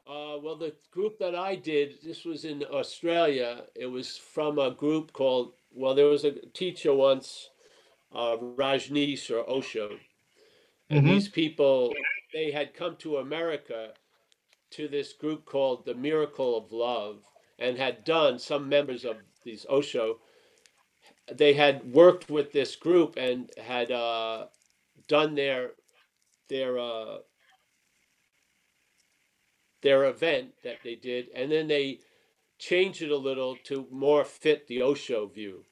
[0.06, 3.64] Uh, well, the group that I did, this was in Australia.
[3.74, 7.48] It was from a group called, well, there was a teacher once,
[8.12, 9.98] uh, Rajneesh or Osho.
[10.90, 11.08] And Mhm.
[11.08, 11.94] these people,
[12.32, 13.94] they had come to America
[14.72, 17.24] to this group called the Miracle of Love
[17.58, 20.20] and had done, some members of these Osho,
[21.32, 24.48] they had worked with this group and had uh,
[25.08, 25.72] done their,
[26.48, 27.18] their, uh,
[29.84, 32.00] their event that they did, and then they
[32.58, 35.66] changed it a little to more fit the Osho view.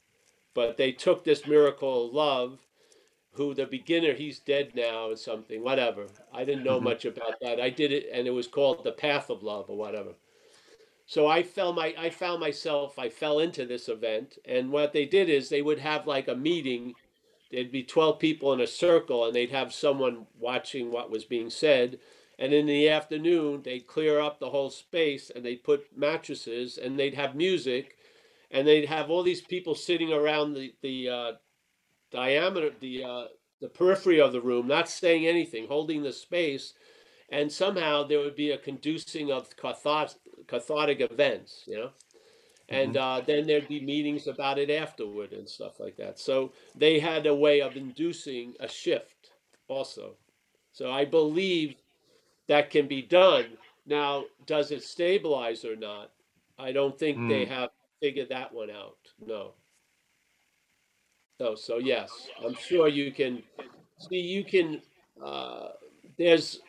[0.54, 2.68] But they took this miracle of love,
[3.32, 6.08] who the beginner, he's dead now or something, whatever.
[6.32, 6.84] I didn't know Mhm.
[6.84, 7.60] much about that.
[7.60, 10.14] I did it, and it was called the Path of Love or whatever.
[11.06, 15.06] So I fell my I found myself I fell into this event, and what they
[15.06, 16.96] did is they would have like a meeting.
[17.50, 21.50] There'd be twelve people in a circle, and they'd have someone watching what was being
[21.50, 22.00] said.
[22.38, 26.98] And in the afternoon, they'd clear up the whole space, and they'd put mattresses, and
[26.98, 27.96] they'd have music,
[28.50, 31.32] and they'd have all these people sitting around the the uh,
[32.10, 33.24] diameter, the uh,
[33.60, 36.74] the periphery of the room, not saying anything, holding the space,
[37.30, 40.16] and somehow there would be a conducing of cathart-
[40.46, 41.90] cathartic events, you know.
[42.68, 46.18] And uh, then there'd be meetings about it afterward and stuff like that.
[46.18, 49.32] So they had a way of inducing a shift
[49.68, 50.16] also.
[50.72, 51.74] So I believe
[52.52, 53.46] that can be done.
[53.86, 56.10] Now, does it stabilize or not?
[56.58, 58.98] I don't think they have figured that one out.
[59.26, 59.54] No.
[61.40, 63.42] No, so yes, I'm sure you can
[63.98, 64.82] see you can
[65.24, 65.70] uh
[66.18, 66.60] there's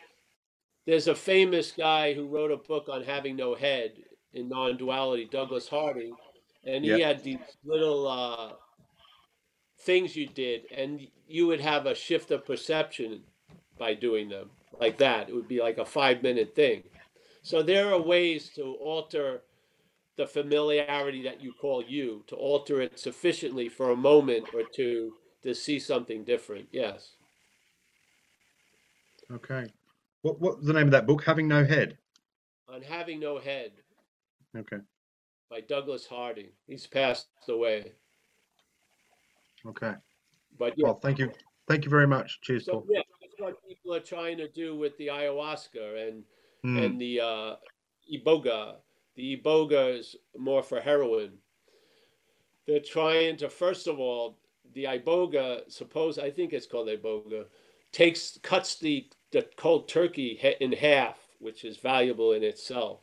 [0.86, 3.92] there's a famous guy who wrote a book on having no head
[4.32, 6.16] in non-duality, Douglas Harding,
[6.64, 7.08] and he Yeah.
[7.08, 8.52] had these little uh
[9.80, 13.22] things you did and you would have a shift of perception
[13.78, 14.50] by doing them
[14.80, 15.28] like that.
[15.28, 16.82] It would be like a 5 minute thing.
[17.42, 19.42] So there are ways to alter
[20.16, 25.12] the familiarity that you call you to alter it sufficiently for a moment or two
[25.42, 26.66] to see something different.
[26.72, 27.10] Yes.
[29.32, 29.66] Okay.
[30.22, 31.24] What what's the name of that book?
[31.24, 31.98] Having no head.
[32.68, 33.72] On Having No Head
[34.56, 34.78] Okay.
[35.50, 36.48] by Douglas Harding.
[36.66, 37.92] He's passed away.
[39.66, 39.92] Okay.
[40.58, 41.30] But yeah, Well, thank you.
[41.68, 42.40] Thank you very much.
[42.42, 42.86] Cheers, so Paul.
[42.90, 43.00] yeah,
[43.44, 46.24] what people are trying to do with the ayahuasca and
[46.62, 46.78] Hmm.
[46.78, 47.56] and the uh,
[48.12, 48.76] iboga.
[49.16, 51.38] The iboga is more for heroin.
[52.66, 54.38] They're trying to first of all,
[54.72, 55.70] the iboga.
[55.70, 57.46] Suppose I think it's called iboga.
[57.92, 63.00] Takes cuts the the cold turkey in half, which is valuable in itself.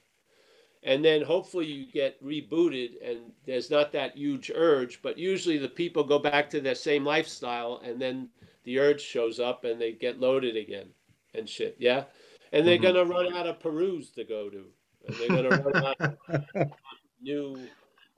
[0.83, 5.69] And then hopefully you get rebooted and there's not that huge urge, but usually the
[5.69, 8.29] people go back to their same lifestyle and then
[8.63, 10.89] the urge shows up and they get loaded again
[11.33, 11.75] and shit.
[11.79, 12.05] Yeah.
[12.51, 12.83] And they're Mhm.
[12.83, 14.65] gonna run out of Perus to go to.
[15.05, 16.17] And they're gonna run out of
[17.21, 17.67] new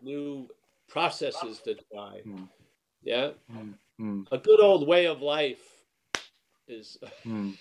[0.01, 0.49] new
[0.89, 2.21] processes to try.
[2.25, 2.49] Mm.
[3.03, 3.31] Yeah.
[3.97, 4.23] Hmm.
[4.31, 5.61] A good old way of life
[6.67, 7.51] is Hmm.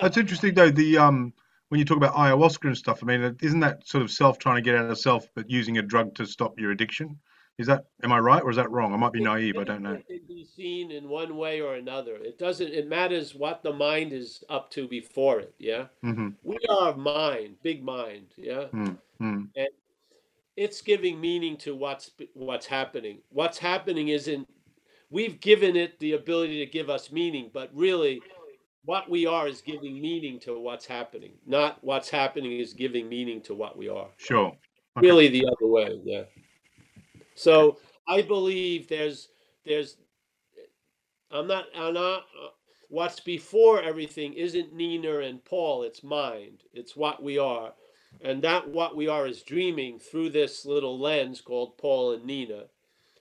[0.00, 0.70] That's interesting though.
[0.70, 1.32] The um
[1.68, 4.56] when you talk about ayahuasca and stuff, I mean, isn't that sort of self trying
[4.56, 7.18] to get out of self, but using a drug to stop your addiction?
[7.56, 8.92] Is that am I right or is that wrong?
[8.92, 9.56] I might be naive.
[9.58, 9.92] I don't know.
[9.92, 12.16] It can be seen in one way or another.
[12.16, 12.66] It doesn't.
[12.66, 15.54] It matters what the mind is up to before it.
[15.58, 18.26] Yeah, hmm we are mind, big mind.
[18.36, 18.94] Yeah, Hmm.
[19.20, 19.42] Hmm.
[20.56, 23.18] it's giving meaning to what's what's happening.
[23.30, 24.48] What's happening isn't.
[25.10, 28.20] We've given it the ability to give us meaning, but really,
[28.84, 31.34] what we are is giving meaning to what's happening.
[31.46, 34.08] Not what's happening is giving meaning to what we are.
[34.16, 34.56] Sure.
[34.96, 35.06] Okay.
[35.08, 36.22] really the other way yeah
[37.34, 37.78] so
[38.08, 39.28] i believe there's
[39.64, 39.96] there's
[41.30, 42.48] i'm not i'm not uh,
[42.88, 47.72] what's before everything isn't nina and paul it's mind it's what we are
[48.22, 52.64] and that what we are is dreaming through this little lens called paul and nina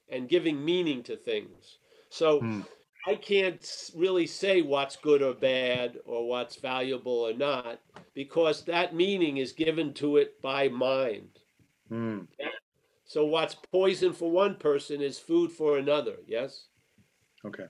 [0.09, 2.61] and giving meaning to things so Hmm.
[3.05, 7.79] I can't really say what's good or bad or what's valuable or not
[8.13, 11.39] because that meaning is given to it by mind.
[11.89, 12.19] Hmm.
[13.13, 16.15] So what's poison for one person is food for another.
[16.25, 16.69] Yes,
[17.45, 17.65] Okay.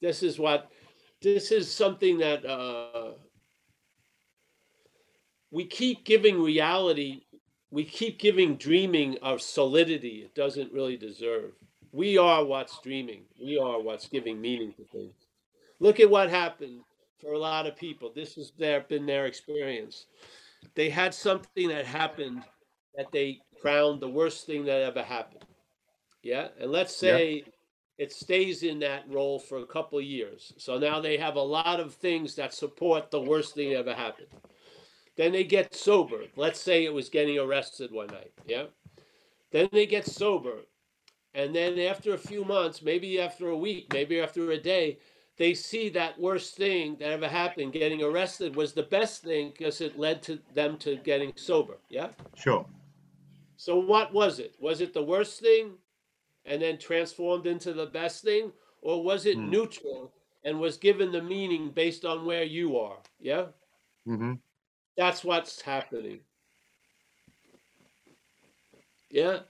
[0.00, 0.70] this is what
[1.20, 3.12] this is something that uh,
[5.50, 7.20] we keep giving reality.
[7.70, 11.52] We keep giving dreaming of solidity it doesn't really deserve.
[11.92, 13.24] We are what's dreaming.
[13.38, 15.16] We are what's giving meaning to things.
[15.80, 16.80] Look at what happened
[17.20, 18.10] for a lot of people.
[18.14, 20.06] This has their been their experience.
[20.74, 22.42] They had something that happened
[22.96, 25.44] that they crowned the worst thing that ever happened.
[26.22, 27.16] Yeah, and let's Yeah.
[27.16, 27.44] say
[27.98, 30.52] it stays in that role for a couple of years.
[30.58, 33.94] So now they have a lot of things that support the worst thing that ever
[33.94, 34.28] happened.
[35.14, 36.24] Then they get sober.
[36.36, 38.32] Let's say it was getting arrested one night.
[38.46, 38.66] Yeah.
[39.50, 40.62] Then they get sober.
[41.34, 44.98] And then after a few months, maybe after a week, maybe after a day,
[45.36, 49.80] they see that worst thing that ever happened, getting arrested, was the best thing because
[49.80, 51.78] it led to them to getting sober.
[51.88, 52.10] Yeah.
[52.36, 52.66] Sure.
[53.62, 54.56] So what was it?
[54.58, 55.78] Was it the worst thing
[56.44, 58.52] and then transformed into the best thing?
[58.80, 59.50] Or was it Hmm.
[59.50, 62.98] neutral and was given the meaning based on where you are?
[63.20, 63.52] Yeah.
[64.06, 64.34] hmm
[64.96, 66.24] That's what's happening.
[69.10, 69.40] Yeah.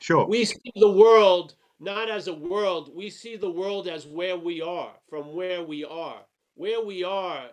[0.00, 0.26] Sure.
[0.28, 4.60] We see the world not as a world, we see the world as where we
[4.62, 6.26] are, from where we are.
[6.54, 7.50] Where we are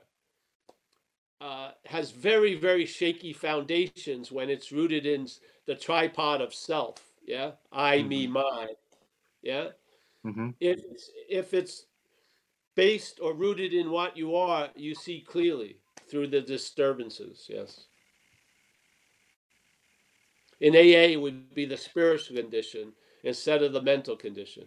[1.41, 5.17] uh, has very, very shaky foundations when it's rooted in
[5.57, 7.09] the tripod of self.
[7.25, 7.51] Yeah.
[7.71, 8.75] I, me, mine.
[9.41, 9.69] Yeah.
[10.23, 11.85] hmm If it's, if it's
[12.75, 15.77] based or rooted in what you are, you see clearly
[16.09, 17.47] through the disturbances.
[17.49, 17.87] Yes.
[20.59, 22.77] In AA, it would be the spiritual condition
[23.07, 24.61] instead of the mental condition.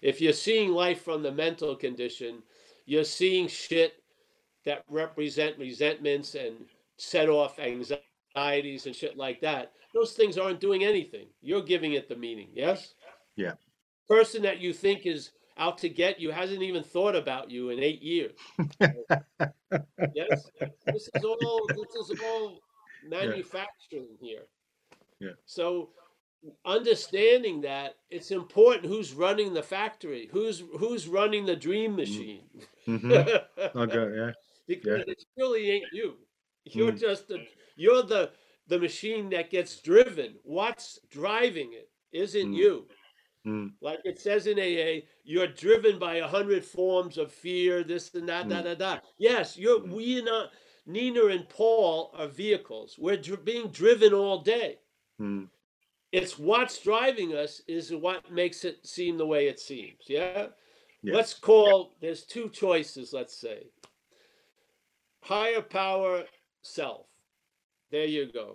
[0.00, 2.42] If you're seeing life from the mental condition,
[2.86, 4.01] you're seeing shit
[4.64, 6.56] that represent resentments and
[6.96, 9.72] set off anxieties and shit like that.
[9.94, 11.26] Those things aren't doing anything.
[11.40, 12.48] You're giving it the meaning.
[12.54, 12.94] Yes?
[13.36, 13.52] Yeah.
[14.08, 17.78] Person that you think is out to get you hasn't even thought about you in
[17.80, 18.32] eight years.
[18.80, 20.50] yes?
[20.86, 22.60] This is all this is all
[23.06, 24.44] manufacturing here.
[25.20, 25.32] Yeah.
[25.44, 25.90] So
[26.64, 32.44] understanding that it's important who's running the factory, who's who's running the dream machine.
[32.86, 33.12] hmm
[33.76, 34.16] Okay.
[34.16, 34.32] Yeah.
[34.66, 36.16] Because it really ain't you.
[36.64, 37.00] You're Mm.
[37.00, 37.46] just the
[37.76, 38.32] you're the
[38.68, 40.38] the machine that gets driven.
[40.44, 42.56] What's driving it isn't Mm.
[42.56, 42.88] you.
[43.46, 43.72] Mm.
[43.80, 48.28] Like it says in AA, you're driven by a hundred forms of fear, this and
[48.28, 48.64] that, da Mm.
[48.64, 49.00] da da.
[49.18, 49.90] Yes, you're Mm.
[49.92, 50.52] we not
[50.86, 52.98] Nina and Paul are vehicles.
[52.98, 54.78] We're dr- being driven all day.
[55.20, 55.48] Mm.
[56.12, 60.04] It's what's driving us is what makes it seem the way it seems.
[60.08, 60.48] Yeah.
[61.02, 61.14] Yeah.
[61.14, 61.96] Let's call.
[62.00, 63.12] There's two choices.
[63.12, 63.70] Let's say
[65.22, 66.24] higher power,
[66.62, 67.06] self.
[67.90, 68.54] There you go.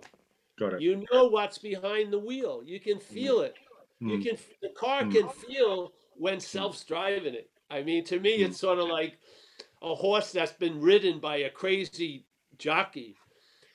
[0.58, 0.80] Got it.
[0.82, 2.62] You know what's behind the wheel.
[2.64, 3.56] You can feel it.
[4.00, 4.22] You Mm.
[4.24, 4.38] can.
[4.62, 5.12] The car Mm.
[5.12, 7.50] can feel when self's driving it.
[7.70, 8.46] I mean, to me, Mm.
[8.48, 9.18] it's sort of like
[9.82, 12.26] a horse that's been ridden by a crazy
[12.58, 13.16] jockey.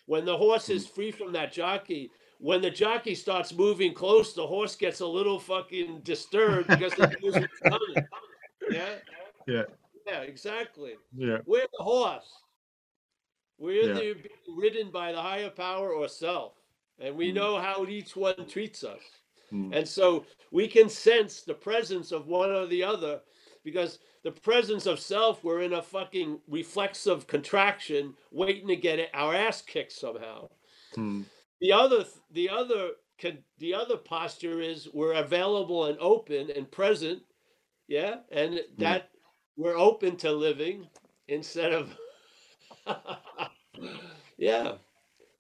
[0.06, 4.46] When the horse is free from that jockey, when the jockey starts moving close, the
[4.46, 8.08] horse gets a little fucking disturbed because it what's coming.
[8.70, 9.00] Yeah.
[9.48, 9.64] Yeah.
[10.06, 10.22] Yeah.
[10.24, 10.96] Exactly.
[11.16, 11.40] Yeah.
[11.46, 12.30] We're the horse.
[13.58, 14.00] We're Yeah.
[14.00, 16.54] either being ridden by the higher power or self,
[17.00, 17.36] and we Mm.
[17.36, 19.02] know how each one treats us.
[19.52, 19.76] Mm.
[19.76, 23.22] And so we can sense the presence of one or the other
[23.64, 29.10] because the presence of self, we're in a fucking reflexive contraction waiting to get it,
[29.14, 30.50] our ass kicked somehow.
[30.96, 31.26] Mm.
[31.60, 32.92] The other, the other,
[33.60, 37.24] the other posture is we're available and open and present.
[37.88, 38.22] Yeah.
[38.32, 39.12] And that
[39.56, 40.90] we're open to living
[41.28, 41.96] instead of,
[44.38, 44.74] yeah.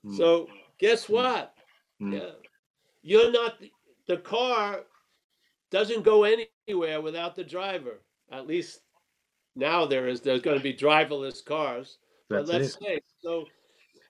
[0.05, 0.17] Mm.
[0.17, 1.53] So guess what?
[2.01, 2.13] Mm.
[2.13, 2.31] Yeah.
[3.01, 3.55] You're not
[4.07, 4.81] the car
[5.71, 7.99] doesn't go anywhere without the driver.
[8.31, 8.81] At least
[9.55, 11.97] now there is there's going to be driverless cars.
[12.29, 12.83] But let's it.
[12.83, 13.45] say so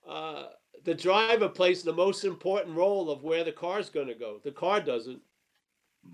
[0.08, 0.48] uh,
[0.84, 4.40] the driver plays the most important role of where the car's going to go.
[4.44, 5.22] The car doesn't.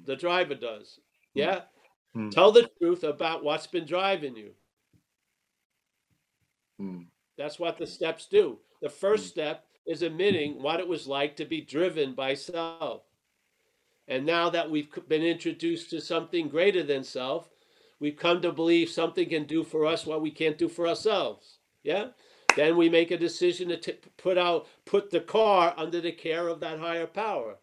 [0.06, 1.00] The driver does.
[1.34, 1.62] Yeah.
[2.16, 2.32] Mm.
[2.32, 4.52] Tell the truth about what's been driving you.
[6.80, 7.06] Mm.
[7.40, 8.60] That's what the steps do.
[8.82, 9.30] The first Mm.
[9.30, 13.04] step is admitting what it was like to be driven by self.
[14.10, 17.50] And now that we've been introduced to something greater than self,
[17.98, 21.60] we've come to believe something can do for us what we can't do for ourselves.
[21.82, 22.10] Yeah?
[22.58, 26.50] Then we make a decision to t- put out put the car under the care
[26.50, 27.58] of that higher power.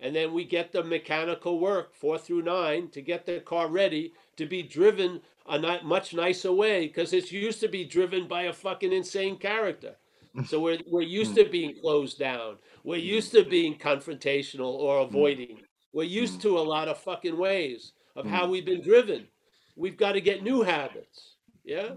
[0.00, 4.12] And then we get the mechanical work, four through nine, to get the car ready
[4.36, 8.42] to be driven a ni- much nicer way because it's used to be driven by
[8.42, 9.96] a fucking insane character.
[10.36, 10.48] Mm.
[10.48, 11.44] So we're, we're used mm.
[11.44, 12.56] to being closed down.
[12.82, 13.04] We're mm.
[13.04, 15.60] used to being confrontational or avoiding.
[15.92, 19.28] We're used to a lot of fucking ways of how we've been driven.
[19.76, 21.36] We've got to get new habits.
[21.64, 21.90] Yeah.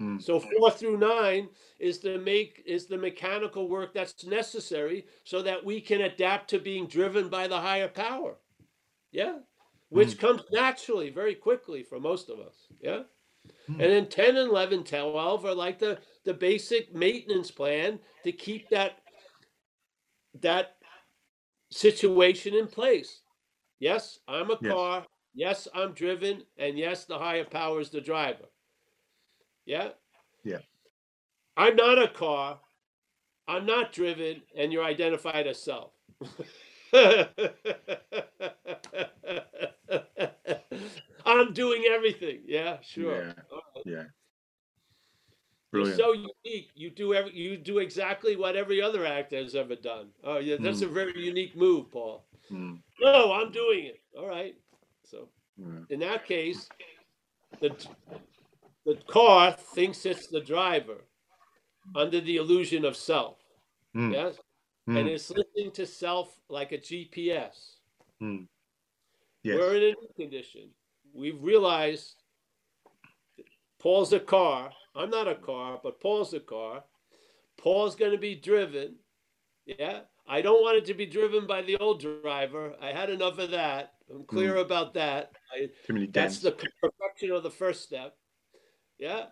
[0.00, 0.22] Mm.
[0.22, 5.64] So four through nine is the make is the mechanical work that's necessary so that
[5.64, 8.36] we can adapt to being driven by the higher power.
[9.10, 9.38] Yeah.
[9.90, 12.66] Which comes naturally very quickly for most of us.
[12.80, 13.02] Yeah.
[13.70, 13.80] Mm.
[13.80, 18.68] And then 10 and 11, 12 are like the, the basic maintenance plan to keep
[18.70, 18.98] that
[20.40, 20.76] that
[21.70, 23.22] situation in place.
[23.80, 24.72] Yes, I'm a Yes.
[24.72, 25.06] car.
[25.34, 26.44] Yes, I'm driven.
[26.58, 28.46] And yes, the higher power is the driver.
[29.64, 29.90] Yeah.
[30.44, 30.58] Yeah.
[31.56, 32.60] I'm not a car.
[33.48, 35.92] I'm not driven, and you're identified as self.
[41.24, 42.40] I'm doing everything.
[42.46, 43.26] Yeah, sure.
[43.26, 43.26] Yeah.
[43.26, 43.84] Right.
[43.84, 44.02] Yeah.
[45.72, 46.70] You're so unique.
[46.74, 50.08] You do every, you do exactly what every other actor has ever done.
[50.24, 52.24] Oh yeah, that's a very unique move, Paul.
[52.50, 54.00] Mm, No, I'm doing it.
[54.18, 54.54] All right.
[55.04, 55.28] So
[55.58, 55.80] yeah.
[55.90, 56.68] in that case,
[57.60, 57.70] the
[58.86, 61.04] the car thinks it's the driver
[61.94, 63.36] under the illusion of self.
[63.94, 64.36] Mm, Yes,
[64.88, 67.76] mm, and it's listening to self like a GPS.
[68.22, 68.46] mm.
[69.44, 69.56] Yes.
[69.58, 70.70] We're in a new condition.
[71.14, 72.22] We've realized
[73.78, 74.70] Paul's a car.
[74.94, 76.82] I'm not a car, but Paul's a car.
[77.56, 78.96] Paul's going to be driven.
[79.64, 80.00] Yeah.
[80.26, 82.74] I don't want it to be driven by the old driver.
[82.82, 83.94] I had enough of that.
[84.10, 85.32] I'm clear about that.
[85.54, 88.16] I, Too many that's the perfection of the first step.
[88.98, 89.26] Yeah.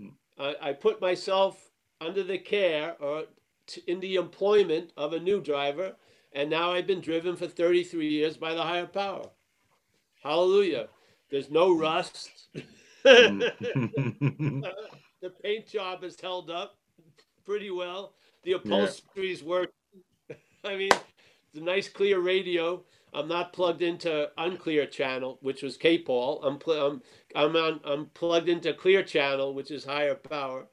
[0.00, 0.08] Hmm.
[0.38, 3.24] I, I put myself under the care or
[3.66, 5.94] t- in the employment of a new driver,
[6.32, 9.30] and now I've been driven for 33 years by the higher power.
[10.22, 10.88] Hallelujah.
[11.30, 12.30] There's no rust.
[13.04, 13.50] Mm.
[15.22, 16.76] the paint job is held up
[17.44, 18.14] pretty well.
[18.44, 19.72] The upholstery upholstery's working.
[20.64, 22.84] I mean, it's a nice clear radio.
[23.14, 26.42] I'm not plugged into unclear channel, which was K-Paul.
[26.44, 27.02] I'm pl- I'm
[27.34, 30.66] I'm on I'm plugged into clear channel, which is higher power.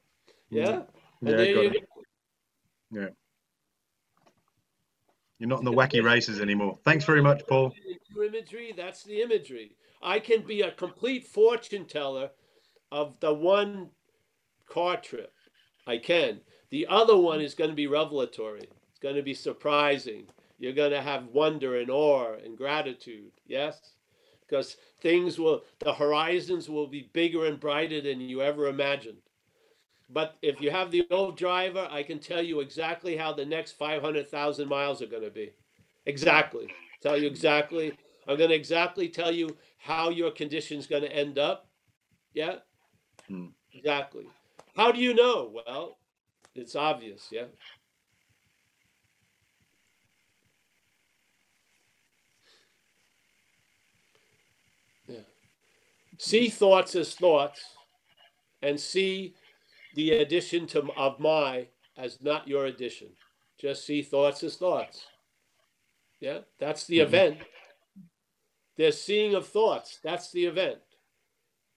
[0.48, 0.82] Yeah.
[1.20, 1.88] And there you it.
[2.90, 3.08] Yeah.
[5.38, 6.78] You're not in the wacky races anymore.
[6.84, 7.72] Thanks very much, Paul.
[8.14, 9.76] Imagery, that's the imagery.
[10.02, 12.30] I can be a complete fortune teller
[12.92, 13.90] of the one
[14.66, 15.32] car trip.
[15.86, 16.40] I can.
[16.70, 18.68] The other one is going to be revelatory.
[18.90, 20.26] It's going to be surprising.
[20.58, 23.32] You're going to have wonder and awe and gratitude.
[23.46, 23.94] Yes?
[24.46, 29.18] Because things will, the horizons will be bigger and brighter than you ever imagined.
[30.12, 33.72] But if you have the old driver, I can tell you exactly how the next
[33.72, 35.52] 500,000 miles are going to be.
[36.06, 36.68] Exactly.
[37.00, 37.92] Tell you exactly.
[38.26, 41.68] I'm going to exactly tell you how your condition's going to end up.
[42.34, 42.56] Yeah?
[43.28, 43.46] Hmm.
[43.72, 44.26] Exactly.
[44.74, 45.52] How do you know?
[45.66, 45.98] Well,
[46.54, 47.28] it's obvious.
[47.30, 47.44] Yeah.
[55.08, 55.20] Yeah.
[56.18, 57.62] See thoughts as thoughts
[58.62, 59.34] and see
[59.94, 63.08] the addition to of my as not your addition.
[63.58, 65.06] Just see thoughts as thoughts.
[66.20, 67.02] Yeah, that's the Mhm.
[67.02, 67.42] event.
[68.76, 69.98] They're seeing of thoughts.
[70.02, 70.82] That's the event.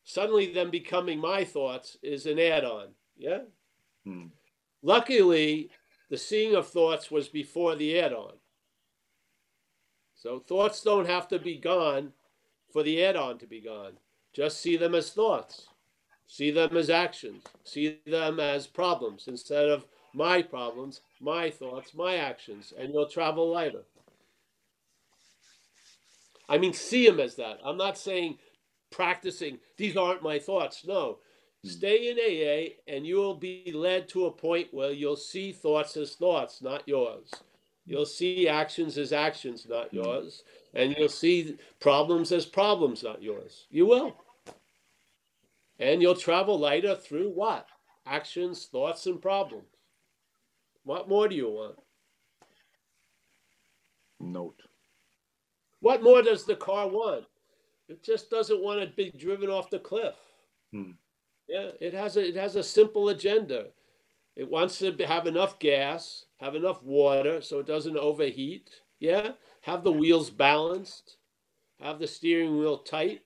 [0.05, 2.95] Suddenly, them becoming my thoughts is an add-on.
[3.17, 3.45] Yeah.
[4.03, 4.27] Hmm.
[4.81, 5.71] Luckily,
[6.09, 8.39] the seeing of thoughts was before the add-on.
[10.15, 12.13] So thoughts don't have to be gone
[12.71, 13.99] for the add-on to be gone.
[14.33, 15.67] Just see them as thoughts.
[16.27, 17.43] See them as actions.
[17.63, 23.51] See them as problems instead of my problems, my thoughts, my actions, and you'll travel
[23.51, 23.83] lighter.
[26.47, 27.59] I mean, see them as that.
[27.63, 28.37] I'm not saying
[28.91, 30.85] practicing, these aren't my thoughts.
[30.85, 31.17] No.
[31.63, 31.69] Hmm.
[31.69, 35.97] Stay in AA and you will be led to a point where you'll see thoughts
[35.97, 37.31] as thoughts, not yours.
[37.85, 39.97] You'll see actions as actions, not hmm.
[39.97, 40.43] yours.
[40.73, 43.65] And you'll see problems as problems, not yours.
[43.69, 44.15] You will.
[45.79, 47.67] And you'll travel lighter through what?
[48.05, 49.65] Actions, thoughts, and problems.
[50.83, 51.75] What more do you want?
[54.19, 54.61] Note.
[55.79, 57.25] What more does the car want?
[57.89, 60.15] It just doesn't want to be driven off the cliff.
[60.71, 60.91] Hmm.
[61.47, 63.67] Yeah, it has a it has a simple agenda.
[64.35, 68.69] It wants to have enough gas, have enough water so it doesn't overheat.
[68.99, 69.31] Yeah,
[69.61, 71.17] have the wheels balanced,
[71.81, 73.21] have the steering wheel tight,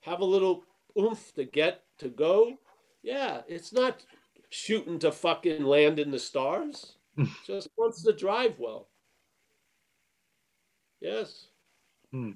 [0.00, 0.64] have a little
[0.98, 2.58] oomph to get to go.
[3.02, 4.04] Yeah, it's not
[4.50, 6.94] shooting to fucking land in the stars.
[7.46, 8.88] just wants to drive well.
[11.00, 11.46] Yes.
[12.12, 12.32] Hmm.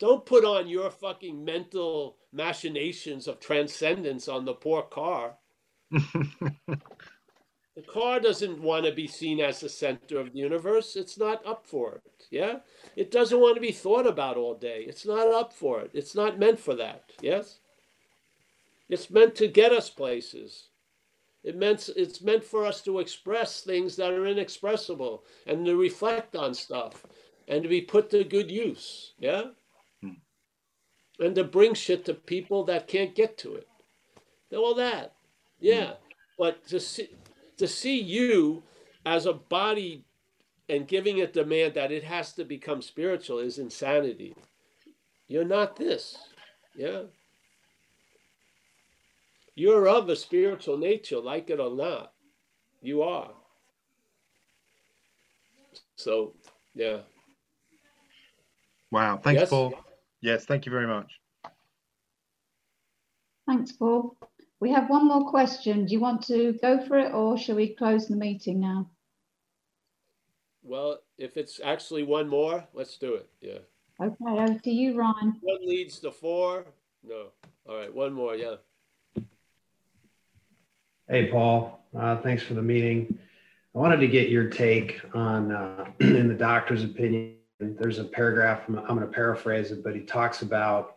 [0.00, 5.36] Don't put on your fucking mental machinations of transcendence on the poor car.
[7.76, 10.94] The car doesn't want to be seen as the center of the universe.
[10.94, 12.26] It's not up for it.
[12.30, 12.58] Yeah?
[12.94, 14.84] It doesn't want to be thought about all day.
[14.86, 15.90] It's not up for it.
[15.92, 17.10] It's not meant for that.
[17.20, 17.58] Yes?
[18.94, 20.68] It's meant to get us places.
[21.42, 26.36] It meant it's meant for us to express things that are inexpressible and to reflect
[26.36, 27.04] on stuff
[27.48, 29.14] and to be put to good use.
[29.18, 29.46] Yeah?
[30.00, 30.20] Hmm.
[31.18, 33.66] And to bring shit to people that can't get to it.
[34.56, 35.16] All that.
[35.58, 35.94] Yeah.
[36.38, 37.08] But to see
[37.56, 38.62] to see you
[39.04, 40.04] as a body
[40.68, 44.36] and giving it demand that it has to become spiritual is insanity.
[45.26, 46.16] You're not this.
[46.76, 47.02] Yeah.
[49.54, 52.12] You're of a spiritual nature, like it or not.
[52.82, 53.30] You are.
[55.96, 56.34] So,
[56.74, 56.98] yeah.
[58.90, 59.18] Wow.
[59.22, 59.50] Thanks, Yes?
[59.50, 59.74] Paul.
[60.20, 61.12] Yes, thank you very much.
[63.46, 64.16] Thanks, Paul.
[64.60, 65.84] We have one more question.
[65.86, 68.90] Do you want to go for it or shall we close the meeting now?
[70.62, 73.28] Well, if it's actually one more, let's do it.
[73.40, 73.58] Yeah.
[74.00, 75.38] Okay, over to you, Ryan.
[75.42, 76.64] One leads to four.
[77.02, 77.26] No.
[77.68, 77.94] All right.
[77.94, 78.34] One more.
[78.34, 78.56] Yeah.
[81.06, 81.84] Hey, Paul.
[81.94, 83.18] Uh, thanks for the meeting.
[83.74, 88.62] I wanted to get your take on, uh, in the doctor's opinion, there's a paragraph,
[88.68, 90.96] I'm, I'm going to paraphrase it, but he talks about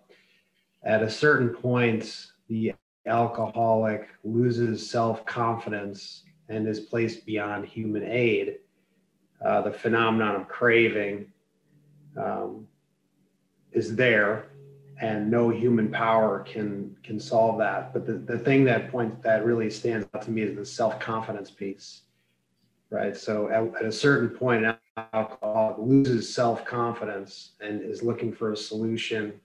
[0.83, 2.73] at a certain point, the
[3.05, 8.59] alcoholic loses self confidence and is placed beyond human aid.
[9.45, 11.25] Uh, the phenomenon of craving
[12.15, 12.65] um,
[13.73, 14.45] is there
[14.99, 17.93] and no human power can can solve that.
[17.93, 21.51] But the, the thing that point that really stands out to me is the self-confidence
[21.51, 22.01] piece
[22.89, 23.15] right?
[23.15, 24.77] So at, at a certain point an
[25.13, 29.39] alcoholic loses self-confidence and is looking for a solution.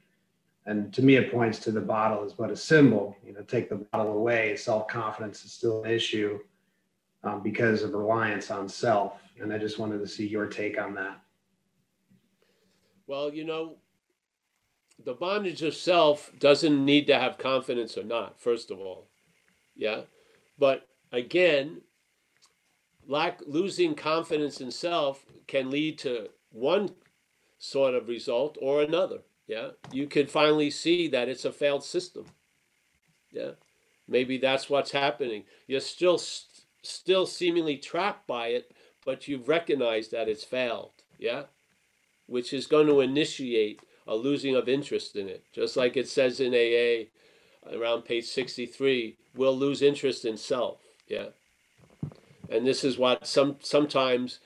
[0.66, 3.16] And to me it points to the bottle as but a symbol.
[3.24, 6.38] You know take the bottle away self-confidence is still an issue
[7.24, 9.20] um, because of reliance on self.
[9.40, 11.20] And i just wanted to see your take on that.
[13.08, 13.76] Well, you know,
[15.04, 19.06] the bondage of self doesn't need to have confidence or not, first of all.
[19.74, 20.02] Yeah.
[20.58, 21.82] But again,
[23.06, 26.90] lack losing confidence in self can lead to one
[27.58, 29.18] sort of result or another.
[29.46, 29.70] Yeah.
[29.90, 32.26] You can finally see that it's a failed system.
[33.30, 33.52] Yeah.
[34.08, 35.44] Maybe that's what's happening.
[35.66, 36.20] You're still
[36.82, 38.72] still seemingly trapped by it,
[39.04, 40.92] but you've recognized that it's failed.
[41.18, 41.44] Yeah.
[42.26, 45.44] Which is going to initiate a losing of interest in it.
[45.52, 47.08] Just like it says in AA
[47.76, 50.80] around page 63, we'll lose interest in self.
[51.08, 51.28] Yeah.
[52.48, 54.40] And this is what some sometimes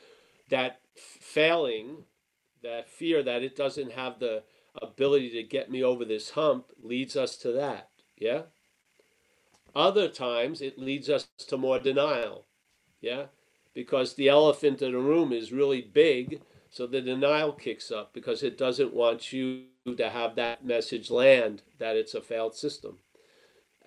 [0.50, 2.04] that failing,
[2.62, 4.42] that fear that it doesn't have the
[4.80, 7.88] ability to get me over this hump leads us to that.
[8.16, 8.42] Yeah.
[9.74, 12.46] Other times it leads us to more denial.
[13.00, 13.26] Yeah.
[13.74, 16.40] Because the elephant in the room is really big
[16.76, 19.62] so the denial kicks up because it doesn't want you
[19.96, 22.98] to have that message land that it's a failed system.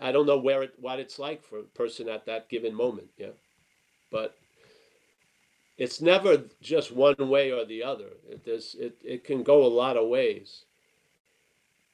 [0.01, 3.09] I don't know where it what it's like for a person at that given moment,
[3.15, 3.37] yeah.
[4.11, 4.35] But
[5.77, 8.09] it's never just one way or the other.
[8.27, 10.63] It it, it can go a lot of ways.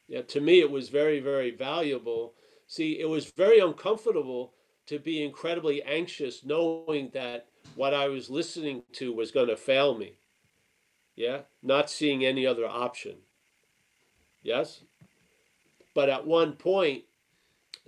[0.07, 2.35] Yeah, to me it was very, very valuable.
[2.67, 4.53] See, it was very uncomfortable
[4.85, 9.97] to be incredibly anxious knowing that what I was listening to was going to fail
[9.97, 10.13] me
[11.15, 13.17] yeah, not seeing any other option.
[14.43, 14.81] Yes?
[15.93, 17.03] But at one point,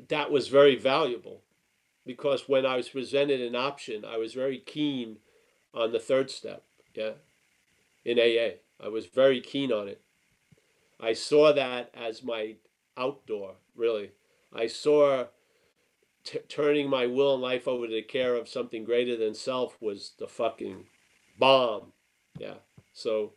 [0.10, 1.42] that was very valuable
[2.06, 5.18] because when I was presented an option, I was very keen
[5.74, 6.64] on the third step.
[6.96, 7.12] Yeah,
[8.06, 10.02] in AA, I was very keen on it.
[11.00, 12.56] I saw that as my
[12.98, 14.12] outdoor, really.
[14.54, 15.26] I saw
[16.24, 19.78] t- turning my will and life over to the care of something greater than self
[19.80, 20.86] was the fucking
[21.38, 21.92] bomb.
[22.40, 22.56] Yeah.
[22.98, 23.34] So,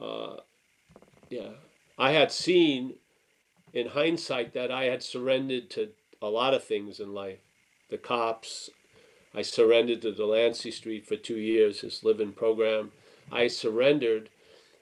[0.00, 0.36] uh,
[1.28, 1.50] yeah,
[1.98, 2.94] I had seen
[3.74, 5.90] in hindsight that I had surrendered to
[6.22, 7.40] a lot of things in life.
[7.90, 8.70] The cops,
[9.34, 12.92] I surrendered to Delancey Street for two years, his living program.
[13.30, 14.30] I surrendered.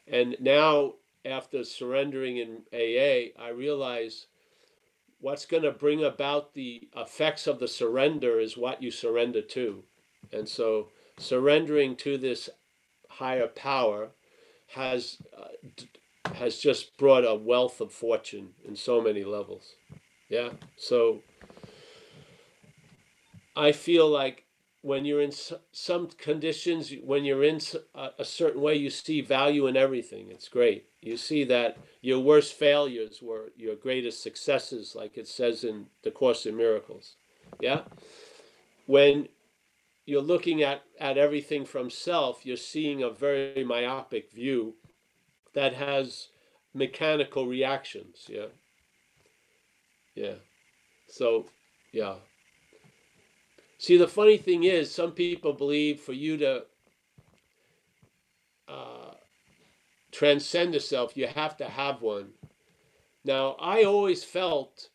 [0.07, 0.95] And now,
[1.25, 4.27] after surrendering in AA, I realize
[5.21, 9.83] what's going to bring about the effects of the surrender is what you surrender to.
[10.33, 12.49] And so, surrendering to this
[13.19, 14.11] higher power
[14.69, 15.89] has uh, d-
[16.35, 19.75] has just brought a wealth of fortune in so many levels.
[20.29, 20.51] Yeah.
[20.77, 21.21] So
[23.57, 24.45] I feel like
[24.81, 25.33] when you're in
[25.73, 27.59] some conditions, when you're in
[27.95, 30.31] a certain way, you see value in everything.
[30.31, 30.87] It's great.
[31.01, 36.11] You see that your worst failures were your greatest successes, like it says in the
[36.11, 37.15] Course in Miracles.
[37.61, 37.83] Yeah.
[38.87, 39.29] When
[40.07, 44.75] you're looking at, at everything from self, you're seeing a very myopic view
[45.55, 46.29] that has
[46.75, 48.27] mechanical reactions.
[48.29, 48.47] Yeah.
[50.15, 50.35] Yeah.
[51.09, 51.47] So,
[51.93, 52.15] yeah.
[53.79, 56.65] See, the funny thing is, some people believe for you to
[58.69, 59.15] uh,
[60.13, 62.31] transcend yourself, you have to have one.
[63.25, 64.89] Now, I always felt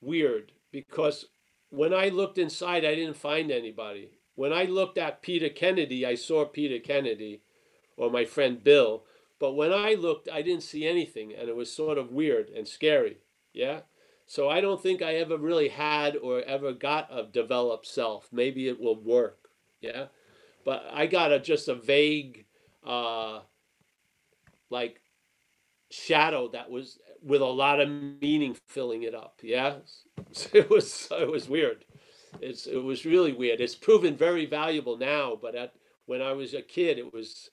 [0.00, 1.26] weird because
[1.70, 4.17] when I looked inside, I didn't find anybody.
[4.38, 7.42] When I looked at Peter Kennedy, I saw Peter Kennedy
[7.96, 9.02] or my friend Bill.
[9.40, 11.34] But when I looked, I didn't see anything.
[11.34, 13.18] And it was sort of weird and scary.
[13.52, 13.80] Yeah.
[14.26, 18.28] So I don't think I ever really had or ever got a developed self.
[18.30, 19.48] Maybe it will work.
[19.80, 20.06] Yeah.
[20.64, 22.44] but I got a just a vague,
[22.86, 23.40] uh,
[24.70, 25.00] like
[25.90, 29.40] shadow that was with a lot of meaning filling it up.
[29.42, 29.76] Yeah,
[30.32, 31.84] so it was it was weird.
[32.40, 33.60] It's it was really weird.
[33.60, 35.74] It's proven very valuable now, but at
[36.06, 37.50] when I was a kid, it was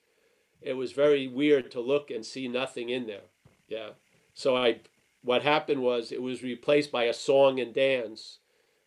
[0.61, 3.27] it was very weird to look and see nothing in there.
[3.67, 3.89] Yeah.
[4.33, 4.79] So I
[5.21, 8.39] what happened was it was replaced by a song and dance,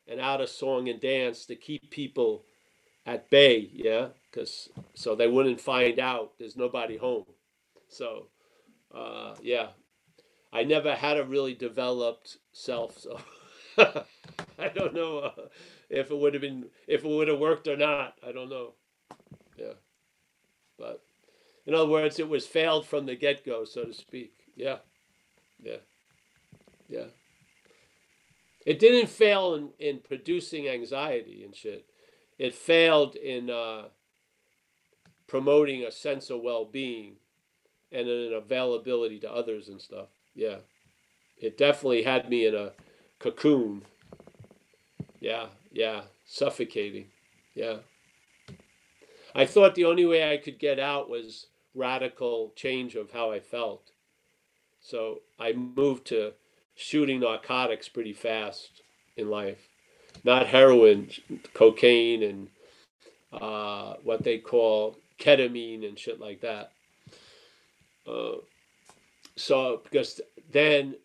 [0.07, 2.45] and out of song and dance to keep people
[3.07, 3.71] at bay.
[3.73, 7.27] Yeah, because so they wouldn't find out there's nobody home.
[7.89, 8.27] So
[8.95, 9.69] uh, yeah,
[10.53, 13.21] I never had a really developed self, so
[14.59, 15.33] I don't know uh,
[15.91, 18.15] if it would have been if it would have worked or not.
[18.27, 18.75] I don't know.
[19.57, 19.75] Yeah,
[20.79, 21.03] but
[21.67, 24.33] in other words, it was failed from the get go, so to speak.
[24.57, 24.79] Yeah,
[25.63, 25.79] yeah,
[26.89, 27.07] yeah.
[28.67, 31.87] It didn't fail in, in producing anxiety and shit.
[32.39, 33.85] It failed in uh,
[35.27, 37.17] promoting a sense of well being
[37.91, 40.09] and an availability to others and stuff.
[40.35, 40.57] Yeah.
[41.41, 42.73] It definitely had me in a
[43.19, 43.83] cocoon.
[45.21, 46.03] Yeah, yeah.
[46.27, 47.07] Suffocating.
[47.55, 47.79] Yeah.
[49.35, 53.41] I thought the only way I could get out was radical change of how I
[53.41, 53.93] felt.
[54.81, 56.33] So I moved to
[56.75, 58.83] shooting narcotics pretty fast
[59.17, 59.69] in life.
[60.25, 61.11] Not heroin,
[61.55, 62.49] cocaine, and
[63.33, 66.73] uh, what they call ketamine and shit like that.
[68.07, 68.37] Uh,
[69.37, 70.21] so because
[70.51, 70.97] then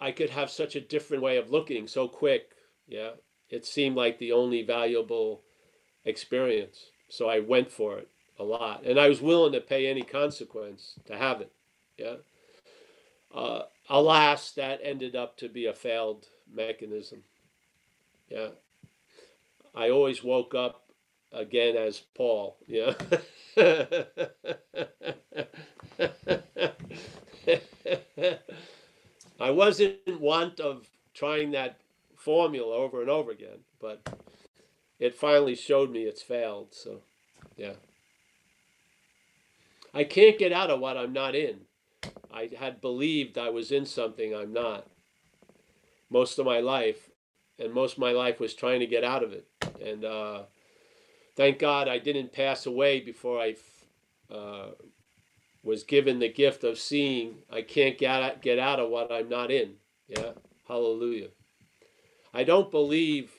[0.00, 2.50] I could have such a different way of looking so quick.
[2.86, 3.10] Yeah,
[3.50, 5.42] it seemed like the only valuable
[6.04, 6.90] experience.
[7.08, 8.08] So I went for it
[8.38, 11.52] a lot, and I was willing to pay any consequence to have it.
[11.96, 12.16] Yeah.
[13.34, 17.22] Uh, alas, that ended up to be a failed mechanism.
[18.28, 18.48] Yeah.
[19.74, 20.84] I always woke up
[21.32, 22.56] again as Paul.
[22.66, 22.94] Yeah.
[29.40, 31.78] I wasn't want of trying that
[32.18, 34.06] formula over and over again, but
[34.98, 36.68] it finally showed me it's failed.
[36.74, 37.00] So,
[37.56, 37.74] yeah.
[39.94, 41.60] I can't get out of what I'm not in.
[42.32, 44.86] I had believed I was in something I'm not
[46.10, 47.10] most of my life,
[47.58, 49.46] and most of my life was trying to get out of it.
[49.82, 50.42] And uh,
[51.36, 53.56] thank God I didn't pass away before I
[54.32, 54.70] uh,
[55.62, 59.28] was given the gift of seeing I can't get out, get out of what I'm
[59.28, 59.74] not in.
[60.08, 60.32] Yeah,
[60.66, 61.28] hallelujah.
[62.32, 63.32] I don't believe,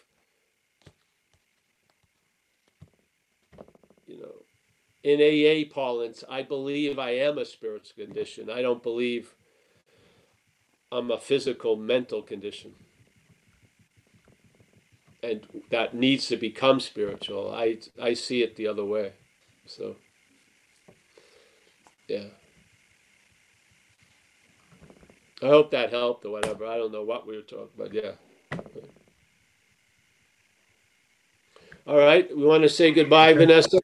[4.05, 4.33] you know,
[5.03, 8.49] in AA parlance, I believe I am a spiritual condition.
[8.49, 9.33] I don't believe
[10.91, 12.73] I'm a physical, mental condition.
[15.21, 17.53] And that needs to become spiritual.
[17.53, 19.13] I, I see it the other way.
[19.65, 19.97] So.
[22.07, 22.25] Yeah.
[25.41, 26.65] I hope that helped or whatever.
[26.65, 27.93] I don't know what we were talking about.
[27.93, 28.13] Yeah.
[31.87, 32.29] All right.
[32.35, 33.79] We want to say goodbye, Vanessa.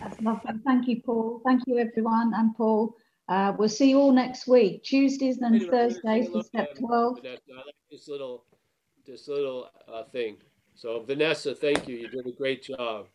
[0.00, 0.52] That's lovely.
[0.64, 1.40] Thank you, Paul.
[1.44, 2.32] Thank you, everyone.
[2.34, 2.96] And Paul,
[3.28, 7.16] uh, we'll see you all next week, Tuesdays and Thursdays for step 12.
[7.16, 8.44] Vanessa, I like this little,
[9.06, 10.38] this little uh, thing.
[10.74, 11.96] So, Vanessa, thank you.
[11.96, 13.06] You did a great job.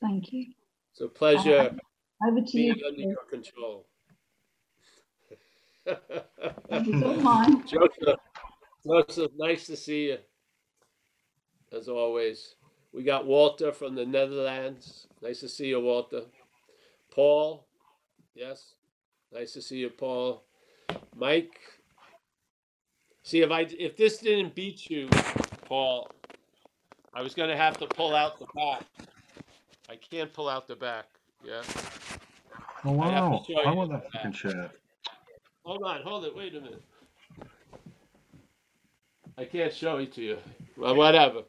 [0.00, 0.46] Thank you.
[0.92, 1.76] It's a pleasure
[2.26, 2.74] Over to you.
[2.74, 3.86] being under your control.
[7.66, 8.20] Joseph,
[8.86, 10.18] Joseph, nice to see you.
[11.72, 12.54] As always,
[12.92, 15.06] we got Walter from the Netherlands.
[15.22, 16.22] Nice to see you, Walter.
[17.10, 17.66] Paul,
[18.34, 18.74] yes,
[19.32, 20.44] nice to see you, Paul.
[21.16, 21.60] Mike,
[23.22, 25.08] see if I if this didn't beat you,
[25.66, 26.10] Paul,
[27.12, 28.84] I was gonna have to pull out the back.
[29.90, 31.06] I can't pull out the back.
[31.44, 31.62] Yeah.
[32.84, 33.44] Oh I wow!
[33.46, 34.70] show I you want that fucking shirt.
[35.64, 36.34] Hold on, hold it.
[36.34, 36.82] Wait a minute.
[39.36, 40.38] I can't show it to you.
[40.76, 41.42] Well, whatever.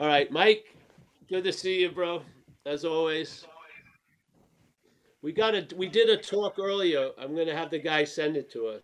[0.00, 0.64] All right, Mike.
[1.28, 2.22] Good to see you, bro.
[2.66, 3.46] As always.
[5.22, 7.10] We got a we did a talk earlier.
[7.16, 8.82] I'm gonna have the guy send it to us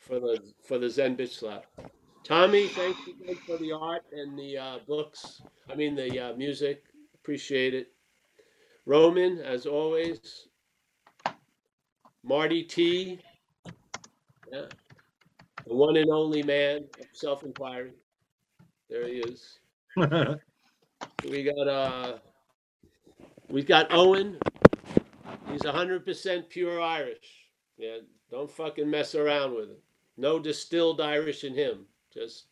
[0.00, 1.64] for the for the Zen bitch slap.
[2.22, 5.40] Tommy, thanks again for the art and the uh, books.
[5.70, 6.84] I mean the uh, music.
[7.14, 7.88] Appreciate it.
[8.84, 10.48] Roman, as always.
[12.22, 13.18] Marty T.
[14.52, 14.66] Yeah.
[15.66, 17.92] The one and only man of self inquiry.
[18.90, 19.60] There he is.
[21.28, 22.18] We got uh
[23.48, 24.38] we got Owen.
[25.50, 27.48] He's hundred percent pure Irish.
[27.76, 27.98] Yeah,
[28.30, 29.82] don't fucking mess around with it.
[30.16, 31.86] No distilled Irish in him.
[32.12, 32.46] Just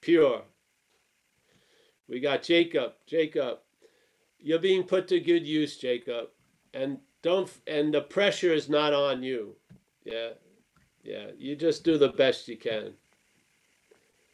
[0.00, 0.42] pure.
[2.08, 2.92] We got Jacob.
[3.06, 3.58] Jacob,
[4.38, 6.28] you're being put to good use, Jacob.
[6.74, 9.56] And don't and the pressure is not on you.
[10.04, 10.30] Yeah.
[11.02, 11.26] Yeah.
[11.36, 12.94] You just do the best you can.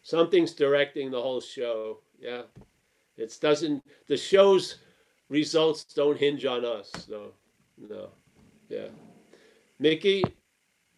[0.03, 2.01] Something's directing the whole show.
[2.25, 2.43] Yeah.
[3.19, 4.77] It doesn't the show's
[5.29, 7.07] results don't hinge on us.
[7.09, 7.33] No.
[7.79, 8.09] No.
[8.69, 8.89] Yeah.
[9.79, 10.25] Mickey,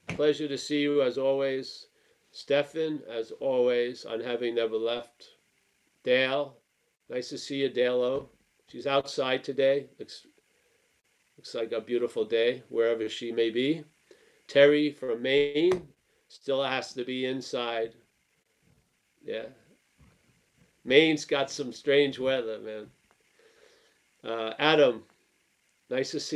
[0.06, 1.88] pleasure to see you as always.
[2.30, 5.24] Stefan, as always, on having never left.
[6.04, 6.56] Dale,
[7.08, 8.02] nice to see you, Dale.
[8.02, 8.28] O.
[8.68, 9.86] She's outside today.
[9.98, 10.26] Looks,
[11.38, 13.84] looks like a beautiful day, wherever she may be.
[14.48, 15.88] Terry from Maine
[16.28, 17.94] still has to be inside.
[19.24, 19.46] Yeah.
[20.86, 22.86] Maine's got some strange weather, man.
[24.22, 25.02] Uh, Adam,
[25.90, 26.34] nice to see you.